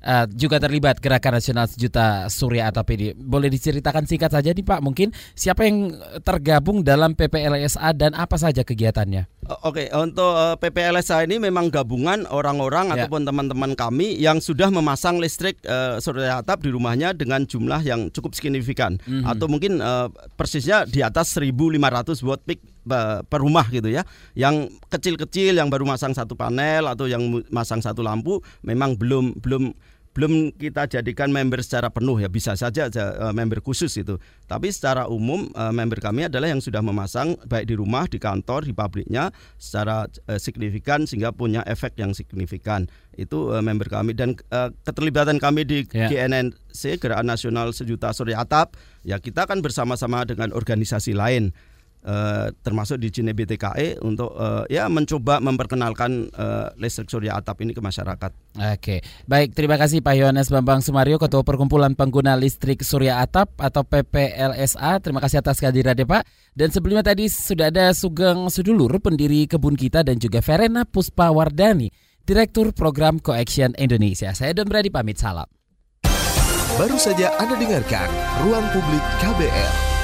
[0.00, 3.14] eh, juga terlibat gerakan nasional sejuta Surya Atap ini.
[3.14, 8.62] Boleh diceritakan singkat saja nih Pak, mungkin siapa yang tergabung dalam PPLSA dan apa saja
[8.62, 9.26] kegiatannya?
[9.64, 13.04] Oke, untuk eh, PPLSA ini memang gabungan orang-orang Ya.
[13.04, 18.08] ataupun teman-teman kami yang sudah memasang listrik eh, surya atap di rumahnya dengan jumlah yang
[18.08, 19.24] cukup signifikan Mhm.
[19.24, 24.02] atau mungkin eh, persisnya di atas 1.500 watt peak per rumah gitu ya.
[24.32, 27.22] Yang kecil-kecil yang baru masang satu panel atau yang
[27.52, 29.76] masang satu lampu memang belum belum
[30.18, 32.26] belum kita jadikan member secara penuh ya.
[32.26, 34.18] Bisa saja aja, eh, member khusus itu.
[34.50, 38.66] Tapi secara umum eh, member kami adalah yang sudah memasang baik di rumah di kantor
[38.66, 39.30] di pabriknya
[39.62, 42.90] secara eh, signifikan sehingga punya efek yang signifikan.
[43.14, 44.14] Itu member kami.
[44.14, 44.38] Dan
[44.86, 46.10] keterlibatan kami di Ya.
[46.10, 48.76] GNNC Gerakan Nasional Sejuta Surya Atap
[49.06, 51.54] ya kita kan bersama-sama dengan organisasi lain
[52.08, 57.76] eh, termasuk di Cine BTKE untuk eh, ya mencoba memperkenalkan eh, listrik surya atap ini
[57.76, 58.32] ke masyarakat.
[58.56, 63.84] Oke, baik terima kasih Pak Yohanes Bambang Sumario, Ketua Perkumpulan Pengguna Listrik Surya Atap atau
[63.84, 65.04] PPLSA.
[65.04, 66.24] Terima kasih atas kehadirannya Pak.
[66.56, 71.92] Dan sebelumnya tadi sudah ada Sugeng Sudulur, pendiri kebun kita dan juga Verena Puspa Wardani,
[72.24, 74.34] Direktur Program Coaction Indonesia.
[74.34, 75.46] Saya Don Brady pamit salam.
[76.78, 78.06] Baru saja Anda dengarkan
[78.46, 79.97] Ruang Publik KBR.